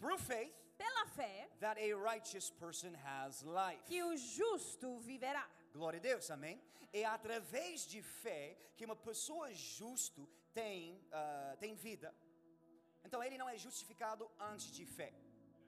through 0.00 0.18
faith 0.18 0.54
pela 0.78 1.06
fé, 1.14 1.48
that 1.60 1.78
a 1.78 1.92
righteous 1.92 2.50
person 2.50 2.92
has 3.04 3.42
life. 3.42 3.82
que 3.84 4.02
o 4.02 4.16
justo 4.16 4.98
viverá. 5.00 5.46
Glória 5.72 5.98
a 5.98 6.02
Deus, 6.02 6.30
amém? 6.30 6.60
É 6.92 7.04
através 7.04 7.86
de 7.86 8.02
fé 8.02 8.56
que 8.76 8.84
uma 8.84 8.96
pessoa 8.96 9.52
justo 9.52 10.28
tem, 10.52 11.00
ah, 11.12 11.56
tem 11.60 11.74
vida. 11.74 12.14
Então 13.04 13.22
ele 13.22 13.36
não 13.38 13.48
é 13.48 13.56
justificado 13.56 14.28
antes 14.40 14.72
de 14.72 14.84
fé, 14.86 15.12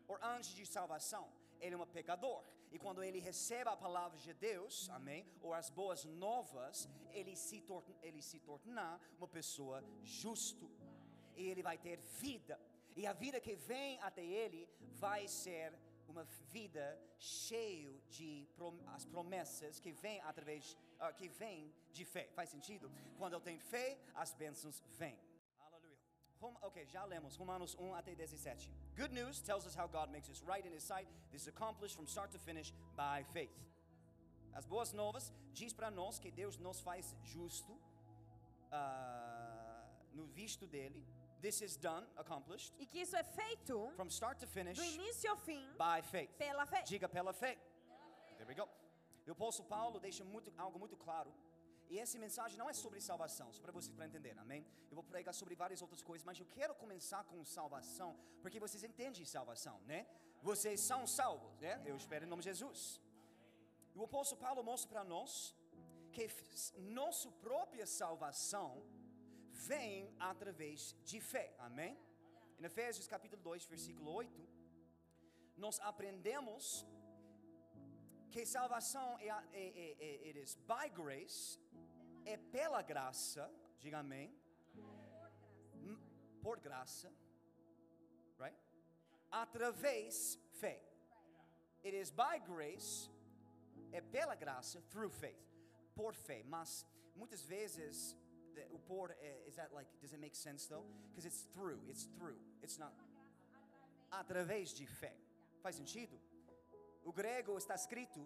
ou 0.08 0.18
antes 0.22 0.50
de 0.50 0.64
salvação. 0.66 1.30
Ele 1.60 1.74
é 1.74 1.78
um 1.78 1.86
pecador. 1.86 2.42
E 2.72 2.78
quando 2.78 3.04
ele 3.04 3.20
recebe 3.20 3.68
a 3.68 3.76
palavra 3.76 4.18
de 4.18 4.32
Deus, 4.32 4.88
amém? 4.90 5.26
Ou 5.42 5.52
as 5.52 5.68
boas 5.68 6.04
novas, 6.06 6.88
ele 7.12 7.36
se, 7.36 7.60
tor 7.60 7.84
ele 8.02 8.22
se 8.22 8.38
torna 8.40 8.98
uma 9.18 9.28
pessoa 9.28 9.84
justo. 10.02 10.70
E 11.36 11.48
ele 11.50 11.62
vai 11.62 11.76
ter 11.76 11.98
vida. 12.00 12.58
E 12.94 13.06
a 13.06 13.12
vida 13.12 13.40
que 13.40 13.54
vem 13.54 14.00
até 14.00 14.24
ele 14.24 14.68
vai 15.04 15.26
ser 15.26 15.72
uma 16.08 16.24
vida 16.50 16.98
cheia 17.18 17.92
de 18.10 18.46
prom 18.54 18.74
as 18.88 19.04
promessas 19.04 19.80
que 19.80 19.92
vem 19.92 20.20
através 20.20 20.76
ah, 21.00 21.12
que 21.12 21.28
vem 21.28 21.72
de 21.92 22.04
fé. 22.04 22.28
Faz 22.34 22.50
sentido? 22.50 22.90
Quando 23.16 23.32
eu 23.34 23.40
tenho 23.40 23.60
fé, 23.60 23.98
as 24.14 24.34
bênçãos 24.34 24.82
vêm. 24.98 25.18
Aleluia. 25.58 25.98
Ok, 26.62 26.86
já 26.86 27.04
lemos 27.04 27.36
Romanos 27.36 27.74
1 27.78 27.94
até 27.94 28.14
17. 28.14 28.70
Good 28.96 29.14
news 29.14 29.40
tells 29.40 29.66
us 29.66 29.74
how 29.74 29.88
God 29.88 30.10
makes 30.10 30.28
us 30.28 30.42
right 30.42 30.66
in 30.66 30.74
His 30.74 30.84
sight. 30.84 31.08
This 31.30 31.42
is 31.42 31.48
accomplished 31.48 31.96
from 31.96 32.06
start 32.06 32.30
to 32.32 32.38
finish 32.38 32.74
by 32.94 33.24
faith. 33.32 33.56
As 34.52 34.66
boas 34.66 34.92
novas 34.92 35.32
diz 35.54 35.72
para 35.72 35.90
nós 35.90 36.18
que 36.18 36.30
Deus 36.30 36.58
nos 36.58 36.80
faz 36.80 37.16
justo 37.24 37.80
ah, 38.70 39.88
no 40.12 40.26
visto 40.26 40.66
dele. 40.66 41.06
This 41.42 41.60
is 41.60 41.76
done, 41.76 42.06
accomplished, 42.16 42.72
E 42.78 42.86
que 42.86 43.00
isso 43.00 43.16
é 43.16 43.24
feito 43.24 43.90
from 43.96 44.08
start 44.18 44.38
to 44.38 44.46
finish 44.46 44.78
do 44.78 44.84
início 44.84 45.28
ao 45.30 45.36
fim 45.36 45.62
by 45.72 46.00
faith. 46.12 46.30
pela 46.38 46.64
fé. 46.64 46.82
Diga 46.82 47.08
pela 47.08 47.32
fé. 47.32 47.52
There 48.36 48.48
we 48.48 48.54
go. 48.54 48.68
O 49.26 49.32
apóstolo 49.32 49.68
Paulo 49.68 49.98
deixa 50.00 50.24
muito, 50.24 50.52
algo 50.56 50.78
muito 50.78 50.96
claro. 50.96 51.32
E 51.90 51.98
essa 51.98 52.16
mensagem 52.18 52.56
não 52.56 52.68
é 52.70 52.72
sobre 52.72 53.00
salvação, 53.00 53.52
só 53.52 53.60
para 53.60 53.72
vocês 53.72 53.94
para 53.94 54.06
entender, 54.06 54.34
amém? 54.38 54.64
Eu 54.90 54.94
vou 54.94 55.04
pregar 55.04 55.34
sobre 55.34 55.54
várias 55.54 55.82
outras 55.82 56.00
coisas, 56.00 56.24
mas 56.24 56.38
eu 56.38 56.46
quero 56.46 56.74
começar 56.74 57.22
com 57.24 57.44
salvação, 57.44 58.10
porque 58.40 58.58
vocês 58.58 58.82
entendem 58.82 59.24
salvação, 59.26 59.76
né? 59.92 60.06
Vocês 60.42 60.80
são 60.80 61.06
salvos, 61.06 61.52
né? 61.60 61.72
Eu 61.84 61.96
espero 61.96 62.24
em 62.24 62.28
nome 62.28 62.42
de 62.42 62.48
Jesus. 62.48 63.00
E 63.94 63.98
o 63.98 64.04
apóstolo 64.04 64.40
Paulo 64.40 64.62
mostra 64.70 64.88
para 64.88 65.04
nós 65.04 65.54
que 66.12 66.26
nossa 66.78 67.30
própria 67.46 67.86
salvação 67.86 68.82
vem 69.52 70.14
através 70.18 70.96
de 71.04 71.20
fé, 71.20 71.54
amém? 71.58 71.98
Em 72.58 72.64
Efésios 72.64 73.06
capítulo 73.06 73.42
2, 73.42 73.66
versículo 73.66 74.10
8, 74.12 74.48
nós 75.56 75.78
aprendemos 75.80 76.86
que 78.30 78.46
salvação 78.46 79.18
é, 79.18 79.28
é, 79.28 79.96
é, 80.00 80.30
é 80.30 80.32
by 80.32 80.88
grace, 80.94 81.60
é 82.24 82.36
pela 82.36 82.82
graça, 82.82 83.50
diga 83.78 83.98
amém, 83.98 84.34
por 86.42 86.58
graça, 86.58 87.12
right? 88.38 88.58
Através 89.30 90.38
fé. 90.60 90.82
It 91.84 91.96
is 91.96 92.10
by 92.10 92.38
grace, 92.44 93.10
é 93.92 94.00
pela 94.00 94.34
graça, 94.34 94.80
through 94.90 95.10
faith, 95.10 95.36
por 95.94 96.14
fé. 96.14 96.42
Mas 96.44 96.86
muitas 97.14 97.42
vezes 97.42 98.16
the- 98.54 98.66
por 98.86 99.10
é, 99.10 99.44
is 99.48 99.54
that 99.56 99.72
like 99.74 99.88
does 100.00 100.12
it 100.12 100.20
make 100.20 100.36
sense 100.36 100.66
though? 100.68 100.84
Because 101.10 101.26
it's 101.26 101.44
through, 101.54 101.80
it's 101.88 102.04
through, 102.18 102.36
it's 102.62 102.78
not 102.78 102.92
através 104.10 104.72
de 104.74 104.86
fé. 104.86 105.14
Faz 105.62 105.76
sentido? 105.76 106.18
O 107.04 107.12
grego 107.12 107.56
está 107.58 107.74
escrito 107.74 108.20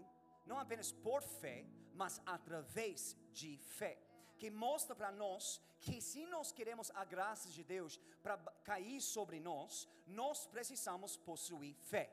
não 0.46 0.58
apenas 0.58 0.92
por 0.92 1.22
fé, 1.22 1.64
mas 1.94 2.20
através 2.26 3.16
de 3.32 3.56
fé. 3.58 3.98
Que 4.38 4.50
mostra 4.50 4.94
para 4.94 5.10
nós 5.10 5.60
que 5.80 6.00
se 6.00 6.26
nós 6.26 6.52
queremos 6.52 6.90
a 6.94 7.04
graça 7.04 7.48
de 7.48 7.64
Deus 7.64 7.98
para 8.22 8.36
cair 8.64 9.00
sobre 9.00 9.40
nós, 9.40 9.88
nós 10.06 10.46
precisamos 10.46 11.16
possuir 11.16 11.74
fé. 11.74 12.12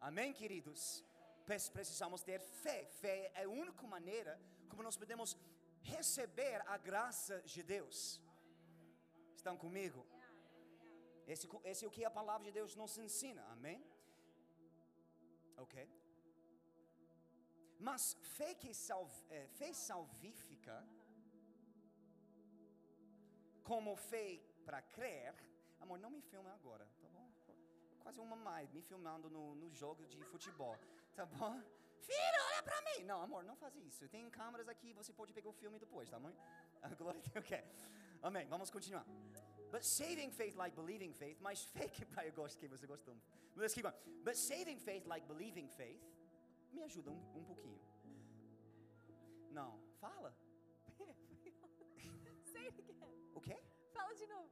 Amém, 0.00 0.32
queridos? 0.32 1.04
Pre- 1.44 1.70
Precisamos 1.72 2.22
ter 2.22 2.40
fé. 2.40 2.84
Fé 2.86 3.30
é 3.34 3.44
a 3.44 3.48
única 3.48 3.86
maneira 3.86 4.40
como 4.68 4.82
nós 4.82 4.96
podemos 4.96 5.36
receber 5.92 6.58
a 6.74 6.76
graça 6.88 7.36
de 7.52 7.62
Deus. 7.62 7.96
Estão 9.38 9.56
comigo? 9.64 10.00
Esse, 11.26 11.46
esse 11.70 11.84
é 11.84 11.88
o 11.88 11.90
que 11.96 12.04
a 12.04 12.10
palavra 12.20 12.44
de 12.48 12.52
Deus 12.52 12.74
nos 12.80 12.96
ensina, 12.98 13.42
amém? 13.56 13.80
Ok? 15.64 15.76
Mas 17.78 18.02
fé 18.36 18.50
que 18.54 18.72
salv, 18.72 19.12
eh, 19.30 19.46
fé 19.58 19.72
salvífica, 19.72 20.76
como 23.62 23.96
fé 23.96 24.40
para 24.64 24.80
crer, 24.96 25.34
amor, 25.80 25.98
não 25.98 26.10
me 26.10 26.20
filme 26.20 26.50
agora, 26.50 26.86
tá 27.02 27.08
bom? 27.08 27.28
Quase 28.02 28.20
uma 28.20 28.36
mãe 28.36 28.68
me 28.74 28.82
filmando 28.82 29.28
no, 29.30 29.54
no 29.54 29.70
jogo 29.70 30.06
de 30.06 30.22
futebol, 30.24 30.76
tá 31.14 31.24
bom? 31.26 31.54
Filho, 32.08 32.40
olha 32.48 32.62
pra 32.62 32.78
mim! 32.88 33.04
Não, 33.04 33.20
amor, 33.26 33.42
não 33.44 33.56
faz 33.56 33.74
isso. 33.76 34.08
Tem 34.08 34.28
câmeras 34.30 34.68
aqui, 34.68 34.92
você 34.92 35.12
pode 35.12 35.32
pegar 35.32 35.48
o 35.48 35.52
filme 35.52 35.78
depois, 35.78 36.08
tá 36.08 36.18
bom? 36.18 36.32
A 36.82 36.88
glória 37.00 37.18
a 37.18 37.22
Deus, 37.22 37.36
ok. 37.44 37.64
Amém, 38.22 38.46
vamos 38.46 38.70
continuar. 38.70 39.06
But 39.72 39.84
saving 39.84 40.30
faith 40.30 40.56
like 40.56 40.76
believing 40.76 41.12
faith, 41.14 41.38
mas 41.40 41.64
fé 41.74 41.88
que 41.88 42.04
eu 42.04 42.32
gosto 42.32 42.58
que 42.58 42.68
você 42.68 42.86
gostou. 42.86 43.16
Let's 43.56 43.74
keep 43.74 43.84
going. 43.84 43.96
But 44.22 44.36
saving 44.36 44.78
faith 44.78 45.06
like 45.06 45.26
believing 45.26 45.68
faith, 45.68 46.02
me 46.72 46.82
ajuda 46.82 47.10
um, 47.10 47.38
um 47.38 47.44
pouquinho. 47.44 47.80
Não, 49.50 49.78
fala. 50.00 50.34
Say 52.52 52.66
it 52.66 52.90
again. 52.90 53.14
O 53.34 53.40
quê? 53.40 53.56
Fala 53.92 54.14
de 54.14 54.26
novo. 54.26 54.50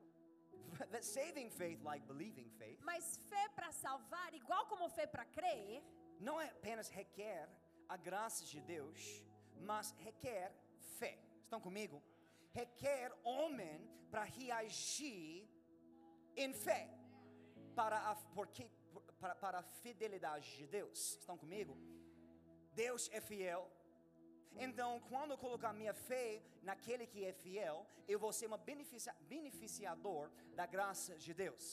That 0.90 1.04
saving 1.04 1.50
faith 1.50 1.80
like 1.84 2.06
believing 2.06 2.48
faith 2.58 2.78
Mas 2.82 3.18
fé 3.28 3.48
para 3.54 3.70
salvar, 3.72 4.34
igual 4.34 4.66
como 4.66 4.88
fé 4.88 5.06
para 5.06 5.24
crer, 5.26 5.82
não 6.26 6.36
é 6.40 6.46
apenas 6.56 6.88
requer 7.00 7.48
a 7.94 7.96
graça 8.08 8.42
de 8.52 8.60
Deus, 8.74 8.98
mas 9.70 9.90
requer 10.06 10.46
fé. 10.98 11.12
Estão 11.44 11.60
comigo? 11.68 11.96
Requer 12.60 13.12
homem 13.24 13.76
para 14.10 14.24
reagir 14.24 15.48
em 16.44 16.52
fé 16.66 16.82
para 17.78 17.98
a, 18.10 18.14
porque, 18.38 18.64
para, 19.20 19.34
para 19.42 19.58
a 19.60 19.62
fidelidade 19.82 20.46
de 20.58 20.66
Deus. 20.78 20.98
Estão 21.20 21.36
comigo? 21.44 21.76
Deus 22.74 23.10
é 23.12 23.20
fiel. 23.20 23.62
Então, 24.66 24.90
quando 25.08 25.30
eu 25.32 25.38
colocar 25.38 25.72
minha 25.72 25.94
fé 25.94 26.42
naquele 26.62 27.06
que 27.06 27.24
é 27.24 27.32
fiel, 27.32 27.86
eu 28.06 28.18
vou 28.18 28.32
ser 28.38 28.46
um 28.52 28.56
beneficia- 28.58 29.16
beneficiador 29.34 30.30
da 30.54 30.66
graça 30.66 31.16
de 31.16 31.32
Deus. 31.32 31.64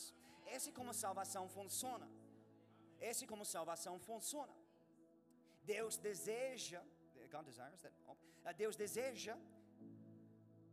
Esse 0.45 0.69
é 0.69 0.73
como 0.73 0.93
salvação 0.93 1.43
funciona. 1.49 2.07
Esse 2.99 3.25
é 3.25 3.27
como 3.27 3.45
salvação 3.45 3.99
funciona. 3.99 4.53
Deus 5.63 5.97
deseja, 5.97 6.81
God 7.31 7.45
desires 7.45 7.81
that, 7.81 7.95
uh, 8.07 8.53
Deus 8.57 8.75
deseja 8.75 9.37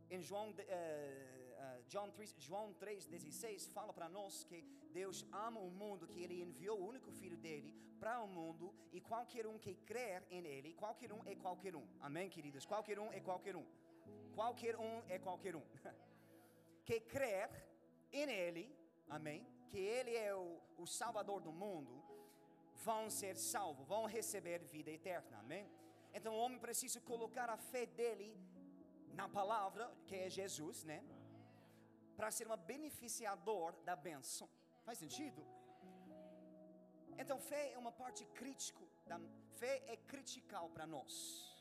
em 0.09 0.23
João, 0.23 0.55
eh, 0.59 0.65
eh, 1.59 1.83
John 1.89 2.11
3, 2.11 2.35
João 2.39 2.73
3,16 2.75 3.69
fala 3.73 3.93
para 3.93 4.09
nós 4.09 4.45
que 4.45 4.63
Deus 4.93 5.27
ama 5.33 5.61
o 5.61 5.71
mundo, 5.71 6.07
que 6.07 6.23
Ele 6.23 6.41
enviou 6.43 6.81
o 6.81 6.87
único 6.87 7.11
Filho 7.11 7.37
dele 7.37 7.75
para 7.99 8.21
o 8.23 8.29
mundo 8.29 8.73
e 8.93 9.01
qualquer 9.01 9.47
um 9.47 9.59
que 9.59 9.75
crer 9.75 10.23
em 10.31 10.47
Ele, 10.47 10.73
qualquer 10.75 11.13
um 11.13 11.21
é 11.27 11.35
qualquer 11.35 11.75
um. 11.75 11.87
Amém, 12.01 12.31
queridos? 12.31 12.65
Qualquer 12.65 12.99
um 12.99 13.13
é 13.13 13.21
qualquer 13.21 13.57
um. 13.57 13.67
Qualquer 14.35 14.77
um 14.77 15.03
é 15.09 15.19
qualquer 15.19 15.57
um. 15.57 15.63
que 16.87 17.01
crer 17.01 17.51
em 18.13 18.31
Ele, 18.31 18.65
amém? 19.09 19.47
Que 19.71 19.79
Ele 19.79 20.15
é 20.17 20.35
o, 20.35 20.61
o 20.79 20.87
Salvador 20.87 21.41
do 21.41 21.53
mundo, 21.53 22.03
vão 22.85 23.11
ser 23.11 23.37
salvos, 23.37 23.87
vão 23.87 24.07
receber 24.07 24.61
vida 24.65 24.91
eterna, 24.91 25.39
amém? 25.39 25.69
Então 26.15 26.35
o 26.35 26.39
homem 26.39 26.59
precisa 26.59 27.01
colocar 27.01 27.49
a 27.51 27.57
fé 27.57 27.87
dele 27.87 28.37
na 29.15 29.29
palavra, 29.29 29.91
que 30.07 30.15
é 30.15 30.29
Jesus, 30.31 30.85
né? 30.85 31.03
Para 32.17 32.31
ser 32.31 32.51
um 32.51 32.57
beneficiador 32.57 33.73
da 33.85 33.97
bênção. 33.97 34.49
Faz 34.85 34.99
sentido? 34.99 35.45
Então, 37.19 37.39
fé 37.41 37.73
é 37.73 37.79
uma 37.79 37.93
parte 37.93 38.25
crítica. 38.27 38.85
Fé 39.57 39.83
é 39.87 39.97
critical 39.97 40.69
para 40.71 40.87
nós. 40.87 41.56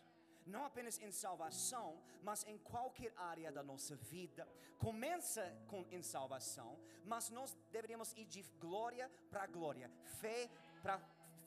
Não 0.46 0.64
apenas 0.64 1.00
em 1.00 1.12
salvação, 1.12 2.00
mas 2.22 2.46
em 2.46 2.58
qualquer 2.58 3.12
área 3.18 3.52
da 3.52 3.64
nossa 3.64 3.96
vida. 3.96 4.48
Começa 4.78 5.44
com 5.68 5.86
em 5.90 6.04
salvação, 6.04 6.80
mas 7.04 7.30
nós 7.30 7.56
deveríamos 7.72 8.14
ir 8.14 8.26
de 8.26 8.44
glória 8.60 9.10
para 9.30 9.48
glória. 9.48 9.90
Fé 10.20 10.50
para 10.82 11.00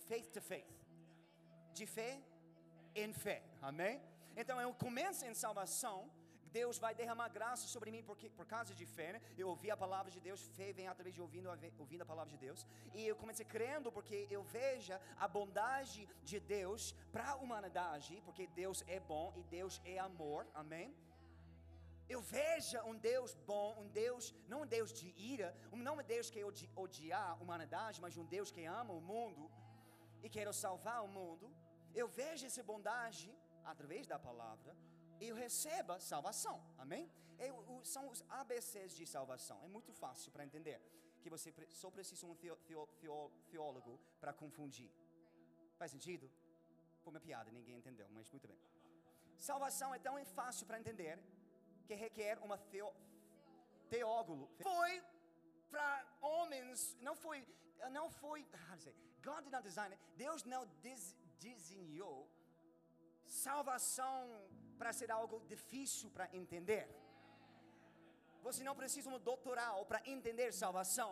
faith 0.09 0.31
to 0.33 0.41
faith. 0.41 0.67
De 1.73 1.87
fé 1.87 2.21
em 2.95 3.13
fé. 3.13 3.45
Amém? 3.63 4.03
Então 4.37 4.61
eu 4.61 4.73
começo 4.75 5.25
em 5.25 5.35
salvação, 5.35 6.11
Deus 6.49 6.79
vai 6.85 6.95
derramar 6.95 7.29
graça 7.29 7.67
sobre 7.75 7.91
mim 7.95 8.03
porque, 8.03 8.29
por 8.39 8.47
causa 8.47 8.75
de 8.75 8.87
fé. 8.87 9.09
Né? 9.15 9.21
Eu 9.37 9.49
ouvi 9.49 9.71
a 9.71 9.77
palavra 9.77 10.11
de 10.11 10.21
Deus, 10.21 10.41
fé 10.57 10.73
vem 10.73 10.89
através 10.89 11.15
de 11.15 11.21
ouvindo, 11.21 11.49
ouvindo 11.79 12.03
a 12.03 12.07
palavra 12.13 12.31
de 12.35 12.39
Deus. 12.47 12.67
E 12.95 13.07
eu 13.07 13.17
comecei 13.17 13.47
crendo 13.55 13.93
porque 13.93 14.27
eu 14.31 14.43
veja 14.43 15.01
a 15.19 15.29
bondade 15.29 16.09
de 16.23 16.41
Deus 16.41 16.95
para 17.13 17.31
a 17.31 17.37
humanidade, 17.37 18.23
porque 18.25 18.47
Deus 18.63 18.85
é 18.87 18.99
bom 19.01 19.33
e 19.37 19.43
Deus 19.45 19.81
é 19.85 19.99
amor. 19.99 20.47
Amém? 20.55 20.89
Eu 22.09 22.21
veja 22.23 22.83
um 22.91 22.97
Deus 22.97 23.35
bom, 23.51 23.69
um 23.83 23.89
Deus, 23.89 24.35
não 24.51 24.63
um 24.63 24.67
Deus 24.67 24.91
de 24.99 25.09
ira, 25.33 25.49
não 25.87 25.97
um 25.99 26.05
Deus 26.15 26.31
que 26.31 26.43
odi, 26.43 26.67
odiar 26.75 27.31
a 27.33 27.35
humanidade, 27.35 28.01
mas 28.01 28.17
um 28.17 28.25
Deus 28.25 28.51
que 28.51 28.65
ama 28.65 28.95
o 28.95 29.03
mundo 29.13 29.51
e 30.23 30.29
quer 30.31 30.53
salvar 30.55 31.05
o 31.05 31.09
mundo. 31.19 31.47
Eu 31.95 32.09
vejo 32.09 32.47
essa 32.47 32.63
bondade 32.63 33.29
através 33.73 34.07
da 34.07 34.19
palavra 34.19 34.75
e 35.21 35.33
receba 35.33 35.99
salvação. 36.01 36.57
Amém? 36.79 37.11
O- 37.73 37.85
são 37.85 38.09
os 38.13 38.21
ABCs 38.29 38.93
de 38.97 39.07
salvação. 39.07 39.59
É 39.65 39.69
muito 39.69 39.93
fácil 39.93 40.31
para 40.33 40.45
entender 40.45 40.79
que 41.23 41.31
você 41.31 41.53
só 41.71 41.91
precisa 41.91 42.27
um 42.27 42.35
teo, 42.35 42.57
teo, 42.67 43.31
teólogo 43.51 43.99
para 44.21 44.33
confundir. 44.33 44.91
Faz 45.77 45.91
sentido? 45.93 46.31
Foi 47.03 47.13
uma 47.13 47.21
piada, 47.21 47.51
ninguém 47.51 47.77
entendeu, 47.79 48.09
mas 48.11 48.29
muito 48.31 48.49
bem. 48.49 48.59
Salvação 49.39 49.95
é 49.95 49.99
tão 49.99 50.15
fácil 50.39 50.67
para 50.67 50.81
entender 50.81 51.19
que 51.87 51.95
requer 51.95 52.39
uma 52.47 52.59
teo, 52.59 52.93
teólogo. 53.89 54.49
Foi 54.61 55.03
para 55.71 56.07
homens, 56.21 56.97
não 57.01 57.15
foi, 57.15 57.47
não 57.93 58.11
foi, 58.11 58.45
say, 58.79 58.95
God 59.23 59.43
did 59.45 59.53
not 59.53 59.63
design 59.63 59.95
it. 59.95 60.03
Deus 60.17 60.43
não 60.45 60.67
des, 60.83 61.15
desenhou 61.39 62.29
salvação 63.27 64.29
para 64.79 64.93
ser 64.93 65.11
algo 65.11 65.37
difícil 65.53 66.09
para 66.17 66.29
entender. 66.41 66.85
Você 68.47 68.63
não 68.69 68.75
precisa 68.81 69.09
de 69.09 69.17
um 69.17 69.21
doutoral 69.31 69.85
para 69.91 70.01
entender 70.15 70.53
salvação, 70.53 71.11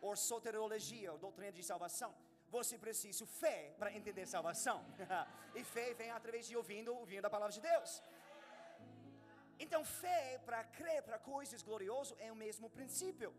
ou 0.00 0.14
soteriologia, 0.16 1.12
ou 1.12 1.18
doutrina 1.18 1.52
de 1.52 1.62
salvação. 1.62 2.10
Você 2.56 2.76
precisa 2.78 3.24
de 3.24 3.26
fé 3.40 3.74
para 3.78 3.92
entender 3.98 4.26
salvação. 4.26 4.78
e 5.54 5.62
fé 5.74 5.86
vem 5.94 6.10
através 6.10 6.46
de 6.48 6.56
ouvindo, 6.56 6.94
ouvindo 7.02 7.26
a 7.26 7.30
palavra 7.30 7.54
de 7.58 7.60
Deus. 7.60 8.02
Então, 9.58 9.84
fé 9.84 10.40
para 10.44 10.62
crer 10.78 11.02
para 11.02 11.18
coisas 11.18 11.62
gloriosas 11.62 12.16
é 12.18 12.30
o 12.32 12.36
mesmo 12.36 12.68
princípio. 12.70 13.32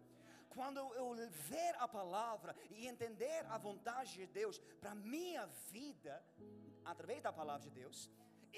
Quando 0.50 0.80
eu 0.94 1.08
ver 1.50 1.76
a 1.80 1.88
palavra 1.88 2.56
e 2.70 2.88
entender 2.88 3.46
a 3.50 3.58
vontade 3.58 4.14
de 4.14 4.26
Deus 4.26 4.58
para 4.80 4.96
minha 4.96 5.46
vida, 5.70 6.24
através 6.86 7.22
da 7.22 7.34
palavra 7.34 7.64
de 7.64 7.72
Deus, 7.82 8.10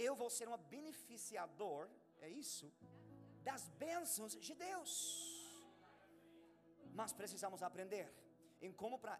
eu 0.05 0.13
vou 0.21 0.29
ser 0.29 0.47
um 0.47 0.57
beneficiador, 0.75 1.89
é 2.21 2.29
isso, 2.29 2.71
das 3.43 3.63
bênçãos 3.83 4.33
de 4.47 4.53
Deus. 4.53 4.93
Mas 6.99 7.13
precisamos 7.13 7.61
aprender 7.61 8.07
em 8.61 8.71
como 8.71 8.97
para 8.99 9.19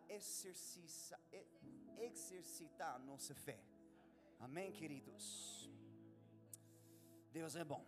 exercitar, 1.98 3.00
nossa 3.00 3.36
fé. 3.36 3.60
Amém, 4.40 4.72
queridos? 4.72 5.70
Deus 7.32 7.56
é 7.56 7.64
bom. 7.64 7.84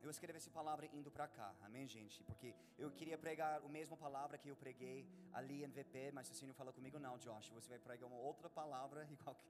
Eu 0.00 0.10
escrevi 0.10 0.38
essa 0.38 0.50
palavra 0.50 0.86
indo 0.98 1.10
para 1.10 1.26
cá, 1.28 1.54
amém, 1.60 1.86
gente? 1.86 2.22
Porque 2.22 2.54
eu 2.78 2.90
queria 2.90 3.18
pregar 3.18 3.60
a 3.60 3.68
mesma 3.68 3.96
palavra 3.96 4.38
que 4.38 4.48
eu 4.48 4.56
preguei 4.56 5.06
ali 5.32 5.64
em 5.64 5.68
VP, 5.68 6.12
mas 6.12 6.30
o 6.30 6.34
Senhor 6.34 6.54
falou 6.54 6.72
comigo: 6.72 6.98
não, 6.98 7.18
Josh, 7.18 7.50
você 7.50 7.68
vai 7.68 7.78
pregar 7.78 8.08
uma 8.08 8.16
outra 8.16 8.48
palavra 8.48 9.06
igual 9.12 9.34
que. 9.34 9.46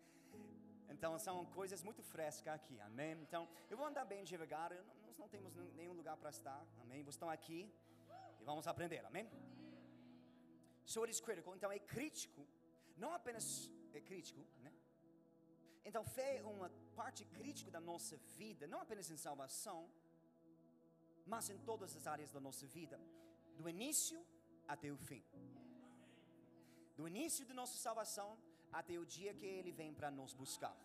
Então 0.94 1.18
são 1.18 1.36
coisas 1.58 1.82
muito 1.82 2.02
frescas 2.02 2.54
aqui, 2.54 2.76
amém? 2.80 3.12
Então 3.26 3.48
eu 3.70 3.76
vou 3.76 3.86
andar 3.86 4.04
bem 4.04 4.24
devagar, 4.24 4.70
nós 5.06 5.16
não 5.18 5.28
temos 5.28 5.54
nenhum 5.80 5.92
lugar 6.00 6.16
para 6.16 6.30
estar, 6.30 6.60
amém? 6.82 7.02
Vocês 7.02 7.14
estão 7.14 7.30
aqui 7.30 7.60
e 8.40 8.44
vamos 8.44 8.66
aprender, 8.66 9.04
amém? 9.10 9.26
So 10.84 11.02
it 11.04 11.12
is 11.14 11.20
critical, 11.20 11.54
então 11.54 11.70
é 11.70 11.78
crítico, 11.78 12.42
não 12.96 13.12
apenas 13.12 13.70
é 13.92 14.00
crítico, 14.00 14.42
né? 14.64 14.72
Então 15.84 16.04
fé 16.04 16.38
é 16.38 16.44
uma 16.44 16.70
parte 17.00 17.24
crítica 17.38 17.70
da 17.70 17.80
nossa 17.80 18.16
vida, 18.38 18.66
não 18.66 18.80
apenas 18.80 19.10
em 19.10 19.16
salvação, 19.16 19.80
mas 21.26 21.50
em 21.50 21.58
todas 21.70 21.94
as 21.98 22.06
áreas 22.06 22.30
da 22.32 22.40
nossa 22.40 22.66
vida, 22.66 22.98
do 23.58 23.68
início 23.68 24.18
até 24.66 24.90
o 24.90 24.96
fim. 24.96 25.22
Do 26.96 27.06
início 27.06 27.44
de 27.44 27.54
nossa 27.60 27.76
salvação 27.86 28.28
até 28.72 28.98
o 28.98 29.06
dia 29.06 29.32
que 29.34 29.46
Ele 29.46 29.72
vem 29.72 29.92
para 29.92 30.10
nos 30.10 30.32
buscar, 30.32 30.76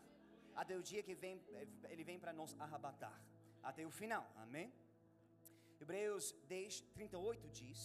até 0.55 0.77
o 0.77 0.83
dia 0.83 1.03
que 1.03 1.15
vem, 1.15 1.41
Ele 1.89 2.03
vem 2.03 2.19
para 2.19 2.33
nos 2.33 2.55
arrebatar, 2.59 3.17
até 3.61 3.85
o 3.85 3.91
final, 3.91 4.25
amém? 4.35 4.71
Hebreus 5.81 6.25
10, 6.47 6.81
38 6.95 7.49
diz: 7.49 7.79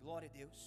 Glória 0.00 0.28
a 0.28 0.32
Deus. 0.32 0.58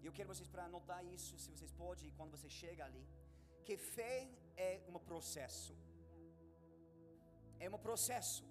E 0.00 0.06
eu 0.06 0.12
quero 0.12 0.28
vocês 0.32 0.48
para 0.48 0.64
anotar 0.70 1.04
isso, 1.04 1.38
se 1.38 1.50
vocês 1.50 1.72
podem, 1.72 2.10
quando 2.16 2.30
você 2.36 2.48
chega 2.48 2.84
ali, 2.84 3.04
que 3.66 3.76
fé 3.76 4.28
é 4.56 4.80
um 4.88 4.98
processo. 5.10 5.74
É 7.60 7.68
um 7.68 7.78
processo. 7.88 8.44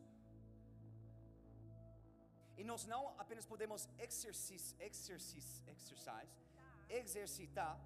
E 2.58 2.64
nós 2.64 2.86
não 2.86 3.04
apenas 3.24 3.46
podemos 3.46 3.88
exercise, 4.00 4.76
exercitar 6.90 7.80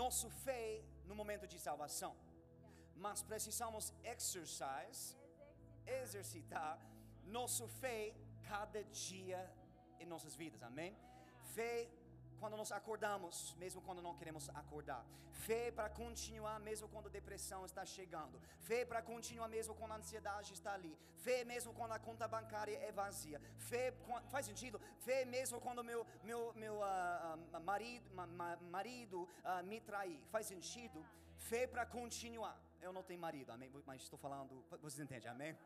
nosso 0.00 0.28
fé 0.44 0.82
no 1.04 1.14
momento 1.14 1.46
de 1.46 1.58
salvação, 1.58 2.12
mas 2.96 3.22
precisamos 3.22 3.92
exercise, 4.04 5.16
exercitar 6.02 6.78
nosso 7.24 7.66
fé 7.82 8.14
cada 8.48 8.82
dia 8.84 9.40
em 9.98 10.06
nossas 10.06 10.34
vidas, 10.34 10.62
amém? 10.62 10.96
Fé 11.54 11.88
quando 12.40 12.56
nós 12.60 12.70
acordamos, 12.72 13.54
mesmo 13.62 13.80
quando 13.86 14.00
não 14.06 14.14
queremos 14.20 14.48
acordar. 14.62 15.02
Fé 15.46 15.70
para 15.70 15.88
continuar 16.02 16.58
mesmo 16.68 16.88
quando 16.92 17.08
a 17.10 17.16
depressão 17.18 17.60
está 17.70 17.84
chegando. 17.96 18.40
Fé 18.68 18.80
para 18.90 19.02
continuar 19.10 19.48
mesmo 19.56 19.74
quando 19.74 19.92
a 19.92 19.96
ansiedade 19.96 20.52
está 20.58 20.72
ali. 20.78 20.92
Fé 21.24 21.38
mesmo 21.44 21.72
quando 21.78 21.92
a 21.92 21.98
conta 21.98 22.26
bancária 22.26 22.76
é 22.88 22.90
vazia. 22.90 23.40
Fé 23.70 23.92
faz 24.34 24.46
sentido? 24.46 24.80
Fé 25.06 25.24
mesmo 25.24 25.60
quando 25.60 25.84
meu 25.90 26.06
meu 26.24 26.40
meu 26.54 26.82
ah, 26.82 27.38
marido 27.70 28.14
ma- 28.14 28.26
ma- 28.26 28.58
marido 28.76 29.28
ah, 29.44 29.62
me 29.62 29.80
trair. 29.80 30.20
Faz 30.34 30.46
sentido? 30.46 31.04
Fé 31.50 31.66
para 31.66 31.84
continuar. 31.86 32.56
Eu 32.80 32.92
não 32.92 33.02
tenho 33.02 33.20
marido, 33.20 33.50
amém? 33.52 33.70
Mas 33.86 34.02
estou 34.02 34.18
falando, 34.18 34.64
vocês 34.84 35.00
entendem, 35.00 35.30
amém? 35.30 35.56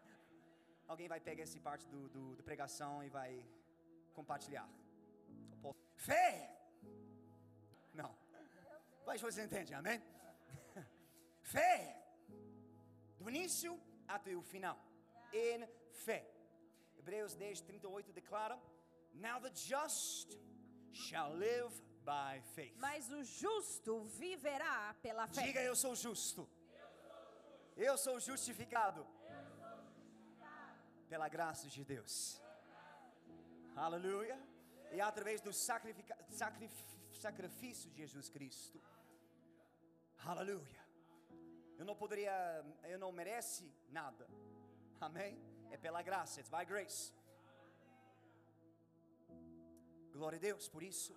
Alguém 0.86 1.08
vai 1.08 1.20
pegar 1.20 1.44
essa 1.44 1.58
parte 1.60 1.86
do, 1.88 2.08
do, 2.08 2.36
do 2.36 2.42
pregação 2.42 3.02
e 3.04 3.08
vai 3.08 3.30
compartilhar. 4.12 4.68
Fé! 5.96 6.63
Não. 7.92 8.16
Mas 9.06 9.20
você 9.20 9.42
entende, 9.44 9.74
amém? 9.74 10.02
Fé! 11.42 12.04
Do 13.18 13.28
início 13.30 13.80
até 14.06 14.34
o 14.34 14.42
final. 14.42 14.78
Em 15.32 15.66
fé. 15.90 16.30
Hebreus 16.98 17.34
10, 17.34 17.60
38 17.62 18.12
declara: 18.12 18.58
Now 19.14 19.40
the 19.40 19.50
just 19.54 20.38
shall 20.92 21.32
live 21.34 21.74
by 22.04 22.40
faith. 22.54 22.76
Mas 22.78 23.10
o 23.10 23.22
justo 23.24 24.04
viverá 24.04 24.94
pela 25.02 25.26
fé. 25.26 25.42
Diga 25.42 25.62
eu 25.62 25.74
sou 25.74 25.94
justo. 25.94 26.48
Eu 27.76 27.96
sou 27.96 28.20
justificado. 28.20 29.06
Pela 31.08 31.28
graça 31.28 31.68
de 31.68 31.84
Deus. 31.84 32.40
Aleluia. 33.76 34.38
E 34.96 35.00
através 35.00 35.40
do 35.40 35.52
sacrifício 37.26 37.90
de 37.90 37.96
Jesus 38.02 38.28
Cristo. 38.28 38.80
Aleluia. 40.32 40.82
Eu 41.78 41.84
não 41.84 41.96
poderia, 42.02 42.34
eu 42.84 42.98
não 43.04 43.10
merece 43.20 43.64
nada. 43.90 44.24
Amém? 45.00 45.32
É 45.72 45.76
pela 45.76 46.00
graça, 46.08 46.40
it's 46.40 46.48
by 46.48 46.64
grace. 46.64 47.12
Glória 50.12 50.38
a 50.38 50.44
Deus 50.48 50.68
por 50.68 50.82
isso. 50.82 51.12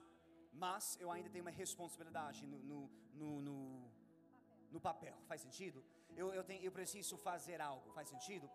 Mas 0.52 0.98
eu 1.00 1.12
ainda 1.12 1.30
tenho 1.30 1.46
uma 1.46 1.52
responsabilidade 1.52 2.48
no, 2.48 2.58
no, 2.72 2.80
no, 3.14 3.42
no, 3.48 3.58
no 4.72 4.80
papel. 4.82 5.16
Faz 5.28 5.42
sentido? 5.42 5.86
Eu, 6.16 6.34
eu, 6.34 6.44
tenho, 6.44 6.64
eu 6.64 6.72
preciso 6.72 7.16
fazer 7.16 7.62
algo. 7.62 7.92
Faz 7.92 8.10
sentido? 8.10 8.50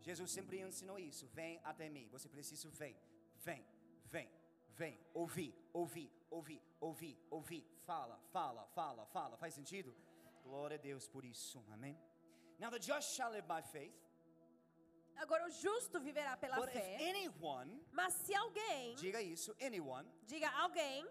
Jesus 0.00 0.30
sempre 0.30 0.60
ensinou 0.60 1.00
isso. 1.00 1.26
Vem 1.40 1.60
até 1.64 1.90
mim. 1.90 2.08
Você 2.12 2.28
precisa 2.28 2.68
vem, 2.70 2.96
vem, 3.48 3.66
vem, 4.10 4.28
vem. 4.76 4.98
Ouvir, 5.14 5.54
ouvir, 5.72 6.10
ouvir, 6.30 6.62
ouvir, 6.80 7.16
ouvir. 7.30 7.64
Fala, 7.84 8.18
fala, 8.32 8.66
fala, 8.74 9.06
fala. 9.06 9.36
Faz 9.36 9.54
sentido? 9.54 9.94
Glória 10.42 10.76
a 10.76 10.80
Deus 10.80 11.08
por 11.08 11.24
isso. 11.24 11.64
Amém. 11.72 11.96
Now 12.58 12.70
the 12.70 12.78
just 12.80 13.14
shall 13.14 13.30
live 13.32 13.46
by 13.46 13.62
faith. 13.62 13.94
Agora 15.16 15.44
o 15.46 15.50
justo 15.50 15.98
viverá 16.00 16.36
pela 16.36 16.56
But 16.56 16.68
if 16.68 16.74
fé. 16.74 17.08
anyone, 17.10 17.80
Mas 17.92 18.14
se 18.14 18.34
alguém, 18.34 18.94
diga 18.94 19.20
isso, 19.20 19.54
anyone, 19.60 20.08
diga 20.26 20.48
alguém, 20.60 21.04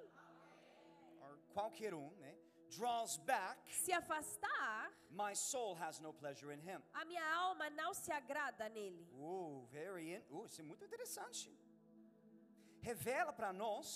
qualquer 1.53 1.93
um, 1.93 2.09
né? 2.17 2.35
Draws 2.69 3.17
back, 3.19 3.57
se 3.73 3.91
afastar, 3.93 4.91
my 5.09 5.33
soul 5.35 5.75
has 5.75 5.99
no 5.99 6.13
pleasure 6.13 6.53
in 6.53 6.59
him. 6.59 6.81
a 6.93 7.05
minha 7.05 7.23
alma 7.35 7.69
não 7.69 7.93
se 7.93 8.11
agrada 8.11 8.67
nele. 8.69 9.07
Uh, 9.13 9.65
very 9.71 10.13
in, 10.15 10.21
uh, 10.29 10.45
isso 10.45 10.61
é 10.61 10.63
muito 10.63 10.83
interessante. 10.85 11.49
Revela 12.89 13.33
para 13.39 13.51
nós 13.51 13.87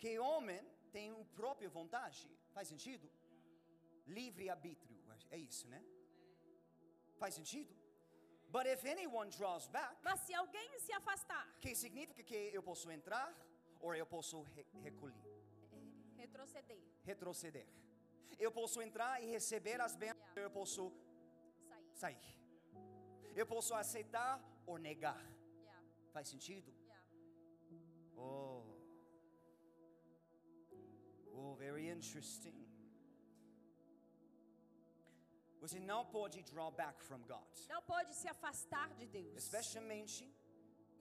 que 0.00 0.18
homem 0.18 0.60
tem 0.96 1.12
o 1.12 1.24
próprio 1.40 1.70
vontade. 1.70 2.20
Faz 2.56 2.66
sentido? 2.72 3.06
Livre 4.18 4.48
arbítrio, 4.56 4.98
é 5.30 5.38
isso, 5.48 5.68
né? 5.68 5.80
Faz 7.20 7.34
sentido? 7.34 7.72
But 8.54 8.66
if 8.74 8.82
anyone 8.94 9.30
draws 9.30 9.66
back, 9.68 9.94
Mas 10.02 10.20
se 10.20 10.34
alguém 10.34 10.68
se 10.80 10.92
afastar, 10.92 11.46
que 11.60 11.74
significa 11.74 12.22
que 12.30 12.40
eu 12.58 12.62
posso 12.62 12.90
entrar 12.90 13.28
ou 13.80 13.94
eu 13.94 14.06
posso 14.06 14.36
re 14.54 14.64
recolher, 14.82 15.28
retroceder, 16.16 16.82
retroceder. 17.04 17.68
Eu 18.38 18.50
posso 18.58 18.80
entrar 18.86 19.22
e 19.22 19.26
receber 19.36 19.78
as 19.80 19.94
bênçãos, 19.96 20.18
Yeah. 20.28 20.40
eu 20.46 20.50
posso 20.50 20.82
sair. 21.70 21.92
sair. 22.02 22.38
Eu 23.40 23.46
posso 23.46 23.72
aceitar 23.74 24.32
ou 24.66 24.76
negar. 24.78 25.20
Yeah, 25.62 25.82
Faz 26.14 26.28
sentido? 26.28 26.77
Oh. 28.18 28.64
Oh, 31.34 31.54
very 31.54 31.88
interesting. 31.88 32.58
Você 35.60 35.78
não 35.80 36.04
pode 36.06 36.42
draw 36.50 36.70
back 36.70 37.02
from 37.02 37.20
God. 37.34 37.54
Não 37.68 37.82
pode 37.82 38.14
se 38.14 38.28
afastar 38.28 38.88
de 38.94 39.06
Deus. 39.06 39.36
Especialmente 39.36 40.22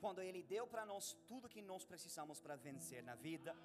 quando 0.01 0.21
Ele 0.21 0.41
deu 0.43 0.65
para 0.73 0.85
nós 0.85 1.13
tudo 1.27 1.49
que 1.55 1.61
nós 1.61 1.85
precisamos 1.85 2.39
para 2.39 2.55
vencer 2.55 3.03
na 3.03 3.15
vida. 3.15 3.55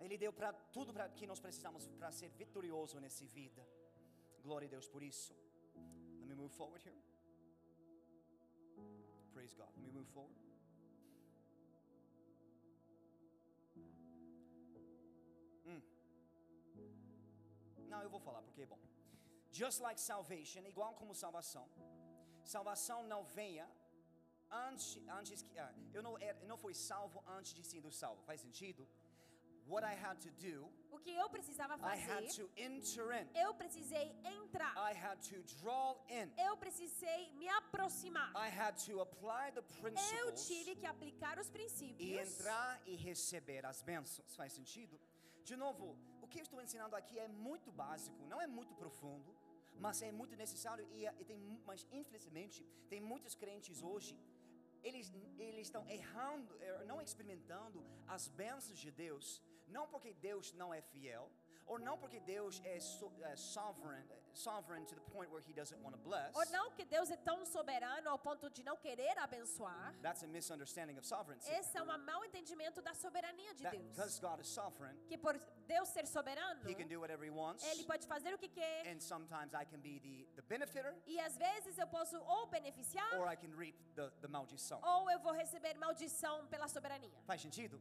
Ele 0.00 0.18
deu 0.18 0.32
para 0.32 0.52
tudo 0.76 0.92
pra, 0.92 1.08
que 1.08 1.26
nós 1.26 1.40
precisamos 1.40 1.86
para 1.98 2.10
ser 2.10 2.28
vitorioso 2.30 2.98
nessa 3.00 3.24
vida. 3.26 3.66
Glória 4.42 4.66
a 4.66 4.70
Deus 4.70 4.88
por 4.88 5.02
isso. 5.02 5.32
Let 6.20 6.26
me 6.26 6.34
move 6.34 6.52
forward 6.54 6.82
here. 6.86 7.02
Praise 9.32 9.54
God. 9.54 9.70
Let 9.76 9.84
me 9.84 9.92
move 9.92 10.08
forward. 10.08 10.51
Hum. 15.72 15.82
Não, 17.92 18.00
eu 18.02 18.10
vou 18.10 18.20
falar 18.20 18.42
porque 18.42 18.62
é 18.62 18.66
bom. 18.66 18.78
Just 19.50 19.80
like 19.80 20.00
salvation, 20.00 20.62
igual 20.66 20.94
como 20.94 21.14
salvação. 21.14 21.66
Salvação 22.44 22.98
não 23.12 23.22
venha 23.24 23.68
antes, 24.50 24.98
antes 25.18 25.42
que 25.42 25.58
ah, 25.58 25.72
eu 25.92 26.02
não 26.02 26.18
eu 26.18 26.34
não 26.46 26.56
fui 26.56 26.74
salvo 26.74 27.22
antes 27.36 27.52
de 27.54 27.62
ser 27.62 27.82
salvo. 27.92 28.22
Faz 28.22 28.40
sentido? 28.40 28.88
What 29.64 29.84
I 29.86 29.94
had 29.94 30.18
to 30.22 30.30
do, 30.44 30.68
O 30.90 30.98
que 30.98 31.10
eu 31.14 31.28
precisava 31.30 31.74
I 31.76 31.96
had 31.96 32.24
fazer, 32.26 32.42
to 32.42 32.50
enter 32.56 33.12
in. 33.12 33.28
eu 33.44 33.54
precisei 33.54 34.06
entrar. 34.24 34.74
I 34.76 34.92
had 34.92 35.18
to 35.30 35.40
draw 35.60 36.04
in. 36.08 36.32
Eu 36.36 36.56
precisei 36.56 37.30
me 37.34 37.48
aproximar. 37.48 38.32
I 38.34 38.48
had 38.50 38.74
to 38.86 39.00
apply 39.00 39.52
the 39.52 39.60
Eu 39.60 39.82
principles 39.82 40.46
tive 40.48 40.74
que 40.74 40.84
aplicar 40.84 41.38
os 41.38 41.46
e 41.48 41.52
princípios. 41.52 42.40
entrar 42.40 42.82
e 42.86 42.96
receber 42.96 43.64
as 43.64 43.80
bênçãos. 43.82 44.34
Faz 44.34 44.52
sentido? 44.52 44.98
De 45.44 45.56
novo, 45.56 45.96
o 46.24 46.28
que 46.28 46.38
eu 46.40 46.42
estou 46.42 46.60
ensinando 46.60 46.94
aqui 46.96 47.18
é 47.18 47.28
muito 47.28 47.70
básico, 47.72 48.24
não 48.32 48.40
é 48.40 48.46
muito 48.46 48.74
profundo, 48.74 49.30
mas 49.84 50.02
é 50.02 50.12
muito 50.12 50.36
necessário 50.36 50.86
e, 50.92 51.04
e 51.20 51.24
tem, 51.24 51.38
mas 51.66 51.86
infelizmente 51.90 52.64
tem 52.88 53.00
muitos 53.00 53.34
crentes 53.34 53.82
hoje 53.82 54.16
eles, 54.82 55.12
eles 55.38 55.66
estão 55.68 55.88
errando, 55.88 56.56
er, 56.60 56.84
não 56.84 57.00
experimentando 57.00 57.84
as 58.06 58.28
bênçãos 58.28 58.78
de 58.78 58.90
Deus, 58.90 59.42
não 59.68 59.86
porque 59.86 60.12
Deus 60.14 60.52
não 60.52 60.72
é 60.74 60.80
fiel, 60.80 61.30
ou 61.66 61.78
não 61.78 61.96
porque 61.98 62.20
Deus 62.20 62.60
é, 62.64 62.78
so, 62.80 63.10
é 63.22 63.36
sovereign, 63.36 64.04
sovereign 64.32 64.84
to 64.86 64.94
the 64.94 65.00
point 65.12 65.30
where 65.30 65.42
He 65.46 65.52
doesn't 65.52 65.80
want 65.82 65.92
to 65.94 65.98
bless. 66.02 66.34
Ou 66.36 66.44
não 66.50 66.70
que 66.72 66.84
Deus 66.84 67.10
é 67.10 67.16
tão 67.16 67.44
soberano 67.44 68.08
ao 68.10 68.18
ponto 68.18 68.48
de 68.50 68.62
não 68.62 68.76
querer 68.76 69.16
abençoar. 69.18 69.94
That's 70.02 70.22
a 70.22 70.26
misunderstanding 70.26 70.98
of 70.98 71.06
sovereignty. 71.06 71.50
Esse 71.50 71.76
é 71.78 71.82
um 71.82 71.98
mau 72.04 72.24
entendimento 72.24 72.80
da 72.82 72.94
soberania 72.94 73.54
de 73.54 73.62
That, 73.64 73.76
Deus. 73.76 73.88
because 73.90 74.20
God 74.20 74.40
is 74.40 74.48
sovereign, 74.48 74.96
Que 75.06 75.16
por 75.18 75.38
Deus 75.66 75.88
ser 75.88 76.06
soberano, 76.06 76.68
He 76.68 76.74
can 76.74 76.88
do 76.88 77.00
whatever 77.00 77.24
He 77.26 77.30
wants. 77.30 77.64
Ele 77.64 77.84
pode 77.84 78.06
fazer 78.06 78.34
o 78.34 78.38
que 78.38 78.48
quer. 78.48 78.86
And 78.88 79.00
sometimes 79.00 79.52
I 79.54 79.64
can 79.64 79.80
be 79.80 80.00
the, 80.00 80.26
the 80.36 80.42
benefiter 80.42 80.94
E 81.06 81.18
às 81.20 81.36
vezes 81.36 81.78
eu 81.78 81.86
posso 81.86 82.16
ou 82.18 82.46
beneficiar, 82.46 83.18
or 83.18 83.32
I 83.32 83.36
can 83.36 83.54
reap 83.56 83.76
the, 83.94 84.10
the 84.20 84.28
maldição. 84.28 84.80
ou 84.82 85.10
eu 85.10 85.18
vou 85.20 85.32
receber 85.32 85.74
maldição 85.78 86.46
pela 86.48 86.68
soberania. 86.68 87.10
Faz 87.26 87.40
sentido? 87.42 87.80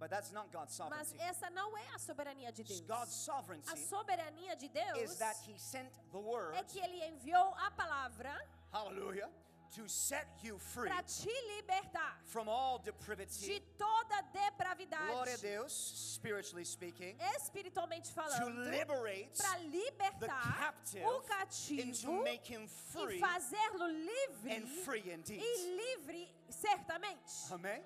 But 0.00 0.08
that's 0.08 0.32
not 0.32 0.50
God's 0.50 0.76
Mas 0.88 1.08
sovereignty. 1.08 1.20
essa 1.20 1.50
não 1.50 1.76
é 1.76 1.94
a 1.94 1.98
soberania 1.98 2.50
de 2.50 2.64
Deus. 2.64 2.80
God's 2.80 3.12
A 3.12 3.32
sovereignty 3.32 3.78
soberania 3.86 4.56
de 4.56 4.68
Deus 4.68 5.10
is 5.12 5.18
that 5.18 5.36
He 5.46 5.58
sent 5.58 5.92
the 6.10 6.18
word, 6.18 6.56
é 6.56 6.64
que 6.64 6.80
Ele 6.80 7.04
enviou 7.04 7.54
a 7.58 7.70
palavra 7.70 8.34
hallelujah, 8.72 9.28
to 9.76 9.86
set 9.88 10.26
you 10.42 10.58
free 10.58 10.88
para 10.88 11.02
te 11.02 11.28
libertar 11.56 12.18
from 12.24 12.48
all 12.48 12.78
de 12.78 12.86
depravity. 12.90 13.60
toda 13.76 14.00
Glória 14.08 14.18
a 14.18 14.22
depravidade, 14.50 15.40
Deus, 15.42 15.72
spiritually 16.14 16.64
speaking, 16.64 17.14
espiritualmente 17.36 18.08
to 18.08 18.14
falando, 18.14 18.70
liberate 18.70 19.36
para 19.36 19.58
the 19.58 19.66
libertar 19.68 20.58
captive 20.58 21.04
o 21.04 21.20
cativo 21.22 21.92
to 22.00 22.22
make 22.24 22.48
him 22.50 22.64
e 22.64 22.68
free 22.68 23.20
fazê-lo 23.20 23.86
livre 23.86 24.50
and 24.50 24.66
free 24.82 25.12
indeed. 25.12 25.42
e 25.42 25.76
livre 25.76 26.34
certamente. 26.48 27.52
Amém? 27.52 27.84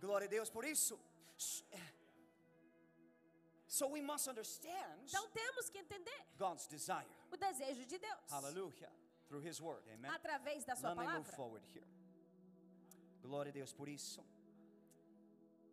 Glória 0.00 0.26
a 0.26 0.28
Deus 0.28 0.50
por 0.50 0.64
isso. 0.64 0.98
S- 1.36 1.64
So 3.66 3.86
we 3.88 4.00
must 4.00 4.26
understand 4.28 5.02
Então 5.04 5.28
temos 5.30 5.68
que 5.68 5.78
entender 5.78 6.26
God's 6.38 6.66
desire. 6.66 7.06
o 7.30 7.36
desejo 7.36 7.84
de 7.84 7.98
Deus 7.98 8.30
Hallelujah. 8.32 8.90
Through 9.28 9.46
His 9.46 9.60
Word. 9.60 9.88
Amen. 9.90 10.10
através 10.10 10.64
da 10.64 10.74
sua 10.74 10.90
Let 10.90 10.96
me 10.98 11.02
move 11.04 11.12
palavra. 11.12 11.36
forward 11.36 11.66
here. 11.78 11.86
Glória 13.20 13.50
a 13.50 13.52
Deus 13.52 13.72
por 13.74 13.88
isso. 13.88 14.24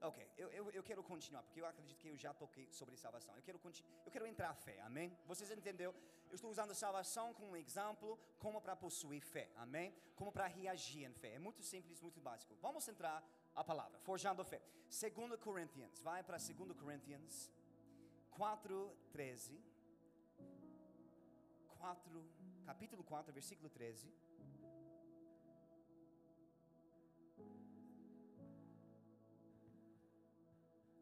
Ok, 0.01 0.29
eu, 0.38 0.50
eu, 0.51 0.70
eu 0.72 0.84
quero 0.84 1.01
continuar, 1.01 1.41
porque 1.44 1.62
eu 1.62 1.65
acredito 1.65 1.98
que 1.98 2.10
eu 2.10 2.17
já 2.17 2.34
toquei 2.34 2.70
sobre 2.72 2.96
salvação. 2.98 3.34
Eu 3.38 3.41
quero, 3.41 3.60
eu 4.05 4.12
quero 4.12 4.27
entrar 4.27 4.50
a 4.50 4.53
fé, 4.53 4.79
amém? 4.82 5.17
Vocês 5.25 5.50
entenderam? 5.50 5.96
Eu 6.29 6.36
estou 6.36 6.51
usando 6.51 6.75
salvação 6.75 7.34
como 7.34 7.51
um 7.51 7.55
exemplo, 7.55 8.20
como 8.38 8.62
para 8.62 8.75
possuir 8.75 9.22
fé, 9.24 9.50
amém? 9.55 9.96
Como 10.15 10.32
para 10.32 10.46
reagir 10.48 11.05
em 11.05 11.13
fé. 11.13 11.36
É 11.36 11.39
muito 11.39 11.63
simples, 11.63 12.01
muito 12.01 12.20
básico. 12.20 12.53
Vamos 12.62 12.88
entrar 12.88 13.24
a 13.56 13.64
palavra, 13.64 14.00
forjando 14.00 14.42
a 14.42 14.46
fé. 14.46 14.62
2 14.90 15.40
Corinthians, 15.40 16.00
vai 16.02 16.24
para 16.24 16.38
2 16.38 16.74
Corinthians 16.78 17.52
4, 18.32 18.96
13. 19.12 19.60
4, 21.80 22.26
capítulo 22.66 23.04
4, 23.04 23.32
versículo 23.34 23.70
13. 23.70 24.12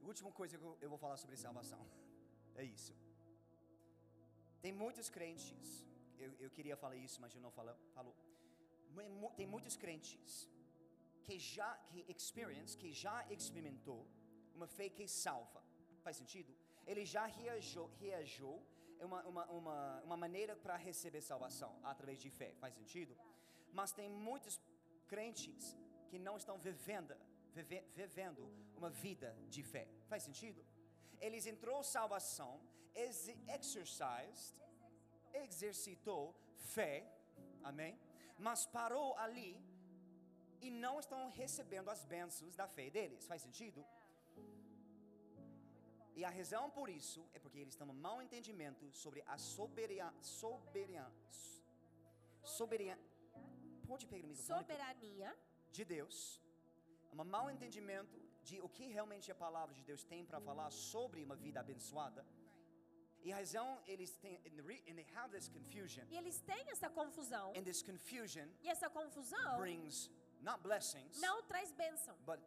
A 0.04 0.08
última 0.08 0.32
coisa 0.32 0.58
que 0.58 0.64
eu- 0.64 0.78
vou 0.90 0.98
falar 0.98 1.18
sobre 1.18 1.36
salvação 1.38 1.80
é 2.56 2.64
isso. 2.64 2.94
Tem 4.62 4.72
muitos 4.72 5.10
crentes, 5.10 5.86
eu, 6.18 6.32
eu 6.40 6.50
queria 6.50 6.76
falar 6.78 6.96
isso, 6.96 7.20
mas 7.22 7.34
eu 7.36 7.42
não 7.42 7.52
falo, 7.52 7.72
mu- 9.10 9.32
Tem 9.32 9.48
muitos 9.48 9.76
crentes 9.76 10.50
que 11.25 11.36
já 11.56 11.70
que 11.89 12.00
experience, 12.13 12.77
que 12.82 12.92
já 13.03 13.18
experimentou 13.38 14.01
uma 14.58 14.68
fé 14.77 14.88
que 14.98 15.06
salva. 15.08 15.62
Faz 16.06 16.15
sentido? 16.22 16.51
Ele 16.86 17.03
já 17.15 17.25
reagiu, 17.39 17.86
reagiu 18.03 18.53
é 19.00 19.06
uma, 19.06 19.22
uma, 19.32 19.46
uma, 19.60 20.01
uma 20.08 20.18
maneira 20.24 20.53
para 20.63 20.75
receber 20.89 21.22
salvação 21.22 21.72
através 21.92 22.20
de 22.25 22.30
fé. 22.39 22.50
Faz 22.63 22.74
sentido? 22.80 23.13
Mas 23.72 23.92
tem 24.00 24.10
muitos 24.10 24.56
crentes 25.08 25.77
que 26.10 26.20
não 26.27 26.36
estão 26.42 26.58
vivendo, 26.68 27.15
vive- 27.58 27.86
vivendo 28.01 28.44
uma 28.80 28.89
vida 28.89 29.30
de 29.50 29.63
fé. 29.63 29.88
Faz 30.12 30.24
sentido? 30.24 30.62
Eles 31.20 31.46
entrou 31.53 31.77
salvação, 31.84 32.51
ex 32.94 33.30
exercised, 33.58 34.56
exercitou 35.34 36.36
fé, 36.75 36.96
amém? 37.63 37.98
Mas 38.38 38.65
parou 38.65 39.18
ali 39.18 39.50
e 40.67 40.70
não 40.84 40.93
estão 41.03 41.22
recebendo 41.41 41.89
as 41.96 42.01
bênçãos 42.13 42.55
da 42.62 42.67
fé 42.75 42.86
deles. 42.98 43.25
Faz 43.32 43.41
sentido? 43.48 43.79
E 46.20 46.24
a 46.29 46.32
razão 46.38 46.63
por 46.77 46.88
isso 47.00 47.22
é 47.36 47.39
porque 47.43 47.60
eles 47.63 47.75
têm 47.75 47.88
um 47.93 48.00
mau 48.08 48.17
entendimento 48.25 48.86
sobre 49.03 49.20
a 49.34 49.38
soberania, 49.38 50.10
soberania, 50.22 51.05
soberania, 52.60 52.98
pode 53.88 54.05
pegar 54.12 54.25
o 54.25 54.29
microfone? 54.29 54.60
Soberania 54.60 55.29
de 55.77 55.84
Deus, 55.96 56.15
um 57.13 57.24
mau 57.36 57.50
entendimento 57.55 58.17
de 58.43 58.55
o 58.62 58.70
que 58.70 58.86
realmente 58.98 59.32
a 59.32 59.36
palavra 59.36 59.74
de 59.74 59.84
Deus 59.89 60.03
tem 60.03 60.24
para 60.29 60.39
falar 60.39 60.70
sobre 60.72 61.24
uma 61.24 61.36
vida 61.36 61.60
abençoada. 61.60 62.24
E 63.25 63.32
a 63.32 63.38
razão 63.38 63.82
eles 63.88 64.12
têm, 64.24 64.36
and 64.46 64.55
the 64.58 64.62
re- 64.70 64.84
and 64.88 64.96
they 64.96 65.08
have 65.15 65.29
this 65.36 65.48
confusion, 65.48 66.03
e 66.12 66.17
eles 66.17 66.39
têm 66.41 66.63
essa 66.70 66.89
confusão. 66.89 67.53
and 67.58 67.63
this 67.63 67.82
confusion 67.82 68.48
E 68.62 68.67
essa 68.70 68.89
confusão 68.89 69.58
brings 69.60 70.12
not 70.44 70.62
blessings, 70.62 71.20
não 71.20 71.42
traz 71.44 71.72
bênção, 71.72 72.16
but 72.26 72.40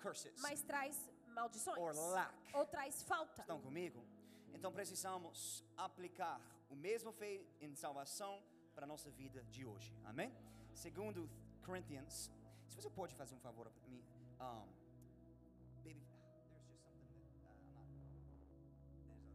curses. 0.00 0.40
mas 0.42 0.60
traz 0.62 1.10
maldições. 1.28 1.78
or 1.78 1.94
lack. 2.12 2.34
Ou 2.54 2.66
traz 2.66 3.02
falta. 3.04 3.42
Estão 3.42 3.60
comigo? 3.60 4.04
Então 4.52 4.72
precisamos 4.72 5.64
aplicar 5.76 6.40
o 6.70 6.76
mesmo 6.76 7.12
fé 7.12 7.40
em 7.60 7.74
salvação 7.74 8.42
para 8.74 8.84
a 8.84 8.86
nossa 8.86 9.10
vida 9.10 9.42
de 9.44 9.64
hoje. 9.64 9.92
Amém? 10.04 10.32
Segundo 10.74 11.28
Corinthians, 11.64 12.30
se 12.68 12.76
você 12.76 12.90
pode 12.90 13.14
fazer 13.14 13.34
um 13.34 13.40
favor 13.40 13.70
para 13.70 13.88
mim, 13.88 14.02
um, 14.40 14.66
baby, 15.82 16.04
there's 16.50 16.66
just 16.66 16.82
something 16.90 17.14
that 17.44 17.56
uh, 17.76 17.78
I'm 17.78 17.94
not. 18.04 18.18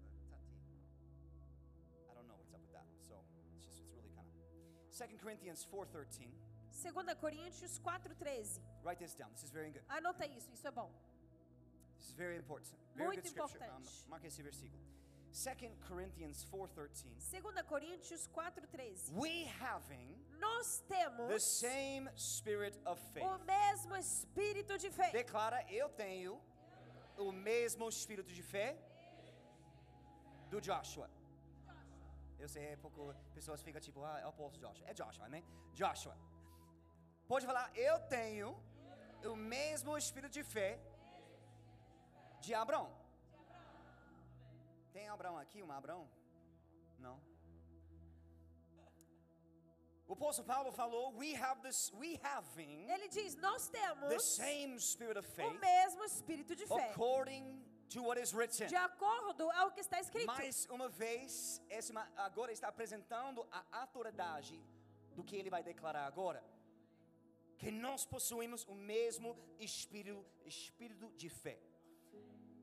There's 0.03 0.15
a 0.17 0.29
tati. 0.29 0.55
I 2.09 2.13
don't 2.13 2.27
know 2.27 2.35
what's 2.35 2.53
up 2.53 2.61
with 2.61 2.73
that. 2.73 2.85
So 3.07 3.15
it's 3.55 3.65
just 3.65 3.79
it's 3.79 3.91
really 3.95 4.11
kind 4.15 4.27
of. 4.27 4.33
Second 4.89 5.19
Corinthians 5.19 5.65
4:13. 5.71 6.48
2 6.71 7.15
Coríntios 7.19 7.79
4,13. 7.79 8.61
Write 8.83 8.99
this 8.99 9.15
down. 9.15 9.31
This 9.33 9.43
is 9.43 9.51
very 9.51 9.71
good. 9.71 9.83
Anota 9.89 10.25
isso, 10.25 10.51
isso 10.53 10.67
é 10.67 10.71
bom. 10.71 10.89
This 11.97 12.09
is 12.09 12.13
very 12.15 12.37
important. 12.37 12.75
Very 12.95 13.07
Muito 13.07 13.21
good 13.21 13.29
scripture. 13.29 13.59
Um, 13.61 13.79
importante. 13.79 14.07
marca 14.09 14.27
esse 14.27 14.41
versículo. 14.41 14.81
2 15.31 15.77
Corinthians 15.87 16.43
4:13. 16.45 17.05
2 17.29 17.63
Coríntios 17.63 18.27
4,13. 18.27 19.11
We 19.13 19.45
having 19.61 20.15
Nós 20.39 20.79
the 20.79 20.95
temos 20.95 21.43
same 21.43 22.09
spirit 22.15 22.75
of 22.85 22.99
faith. 23.13 23.23
o 23.25 23.37
mesmo 23.39 23.95
espírito 23.97 24.77
de 24.77 24.89
fé. 24.89 25.11
Declara, 25.11 25.63
eu 25.71 25.89
tenho 25.89 26.41
o 27.17 27.31
mesmo 27.31 27.87
espírito 27.89 28.33
de 28.33 28.41
fé 28.41 28.75
do 30.49 30.59
Joshua. 30.59 31.09
Eu 32.39 32.47
sei, 32.47 32.63
é 32.67 32.75
pouco, 32.77 33.13
pessoas 33.35 33.61
ficam 33.61 33.81
tipo, 33.81 34.01
ah, 34.03 34.17
é 34.21 34.25
o 34.25 34.29
apóstolo 34.29 34.65
Joshua. 34.65 34.87
É 34.89 34.93
Joshua, 34.93 35.25
amém? 35.25 35.43
Joshua. 35.73 36.15
Pode 37.31 37.45
falar, 37.45 37.71
eu 37.77 37.95
tenho 38.15 38.47
o 39.31 39.35
mesmo 39.35 39.95
espírito 39.95 40.33
de 40.37 40.43
fé 40.43 40.69
de 42.41 42.55
Abraão. 42.55 42.89
Tem 44.91 45.07
Abraão 45.07 45.37
aqui, 45.37 45.61
um 45.61 45.71
Abraão? 45.71 46.09
Não. 46.97 47.17
O 50.07 50.13
apóstolo 50.13 50.47
Paulo 50.47 50.71
falou, 50.71 51.15
we 51.15 51.35
have 51.35 51.61
this, 51.61 51.93
we 51.93 52.19
having 52.23 52.89
Ele 52.89 53.07
diz: 53.09 53.35
Nós 53.35 53.69
the 53.69 53.77
temos 53.77 54.23
same 54.23 54.79
spirit 54.79 55.19
of 55.19 55.27
o 55.29 55.31
faith 55.31 55.59
mesmo 55.59 56.03
espírito 56.05 56.55
de 56.55 56.65
fé. 56.65 56.89
according 56.89 57.63
to 57.89 58.01
what 58.01 58.19
is 58.19 58.33
written. 58.33 58.67
De 58.67 58.75
acordo 58.75 59.51
ao 59.51 59.71
que 59.71 59.81
está 59.81 59.99
escrito. 59.99 60.25
Mais 60.25 60.65
uma 60.71 60.89
vez, 60.89 61.61
esse 61.69 61.93
agora 62.15 62.51
está 62.51 62.69
apresentando 62.69 63.47
a 63.51 63.81
autoridade 63.81 64.59
do 65.15 65.23
que 65.23 65.35
ele 65.35 65.51
vai 65.51 65.61
declarar 65.61 66.07
agora. 66.07 66.43
Que 67.59 67.69
nós 67.71 68.05
possuímos 68.05 68.63
o 68.67 68.73
mesmo 68.73 69.37
espírito, 69.59 70.25
espírito 70.45 71.11
de 71.17 71.29
fé. 71.29 71.59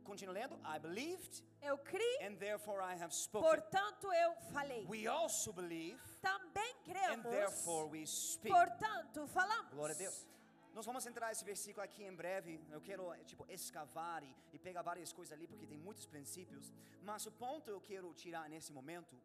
Continua 0.05 0.35
lendo. 0.35 0.55
I 0.65 0.79
believed 0.79 1.43
Eu 1.61 1.77
criei, 1.79 2.27
and 2.27 2.37
therefore 2.37 2.81
I 2.81 2.95
have 3.03 3.13
spoken. 3.15 3.49
portanto 3.51 4.07
eu 4.13 4.35
falei. 4.53 4.87
We 4.89 5.07
also 5.07 5.53
believe 5.53 6.01
Também 6.21 6.73
and 6.81 6.85
cremos, 6.85 7.31
therefore 7.31 7.91
we 7.91 8.07
speak. 8.07 8.55
portanto 8.55 9.27
falamos. 9.27 9.73
Glória 9.73 9.95
a 9.95 9.99
Deus. 9.99 10.27
Nós 10.73 10.85
vamos 10.87 11.05
entrar 11.07 11.33
esse 11.33 11.45
versículo 11.45 11.83
aqui 11.85 12.03
em 12.05 12.15
breve. 12.15 12.61
Eu 12.71 12.81
quero 12.81 13.13
eh, 13.13 13.25
tipo 13.25 13.45
escavar 13.51 14.23
e, 14.23 14.35
e 14.53 14.59
pegar 14.59 14.83
várias 14.83 15.13
coisas 15.13 15.33
ali 15.33 15.47
porque 15.47 15.67
tem 15.67 15.79
muitos 15.79 16.07
princípios. 16.07 16.73
Mas 17.03 17.27
o 17.27 17.33
ponto 17.33 17.65
que 17.65 17.71
eu 17.71 17.81
quero 17.81 18.13
tirar 18.15 18.49
nesse 18.49 18.73
momento 18.73 19.17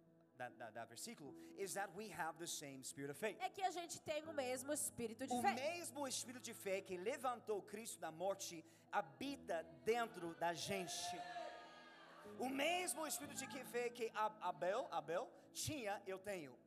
da, 0.41 0.49
da, 0.49 0.69
da 0.71 0.85
versículo 0.85 1.33
is 1.57 1.73
that 1.73 1.89
we 1.95 2.09
have 2.09 2.37
the 2.39 2.47
same 2.47 2.83
spirit 2.83 3.11
of 3.11 3.19
faith. 3.19 3.37
É 3.41 3.49
que 3.49 3.61
a 3.63 3.71
gente 3.71 3.99
tem 4.01 4.23
o 4.27 4.33
mesmo 4.33 4.71
espírito 4.73 5.25
de 5.27 5.33
O 5.33 5.41
fé. 5.41 5.53
mesmo 5.53 6.07
espírito 6.07 6.43
de 6.43 6.53
fé 6.53 6.81
que 6.81 6.97
levantou 6.97 7.61
Cristo 7.61 7.99
da 7.99 8.11
morte 8.11 8.63
habita 8.91 9.63
dentro 9.85 10.33
da 10.35 10.53
gente. 10.53 11.15
O 12.39 12.49
mesmo 12.49 13.05
espírito 13.05 13.35
de 13.37 13.63
fé 13.65 13.89
que 13.89 14.11
Ab- 14.15 14.35
Abel, 14.41 14.87
Abel 14.91 15.29
tinha, 15.53 16.01
eu 16.07 16.17
tenho. 16.17 16.57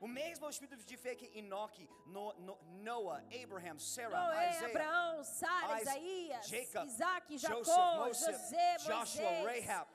O 0.00 0.08
mesmo 0.08 0.48
espírito 0.48 0.82
de 0.84 0.96
fé 0.96 1.14
que 1.14 1.26
Enoque, 1.38 1.86
No- 2.06 2.32
No- 2.38 2.58
Noah, 2.82 3.22
Abraham, 3.42 3.78
Sarah, 3.78 4.18
Noé, 4.28 4.48
Isaiah, 4.50 4.66
Abraão, 4.70 5.22
Sara, 5.24 5.74
Is- 5.76 5.82
Isaías, 5.82 6.46
Jacob, 6.48 6.86
Isaac, 6.88 7.38
Joseph, 7.38 7.66
Jacó, 7.66 7.96
Moses, 7.96 8.26
José, 8.26 8.76
Joshua, 8.78 9.30
Moisés, 9.30 9.66
Rahab, 9.66 9.88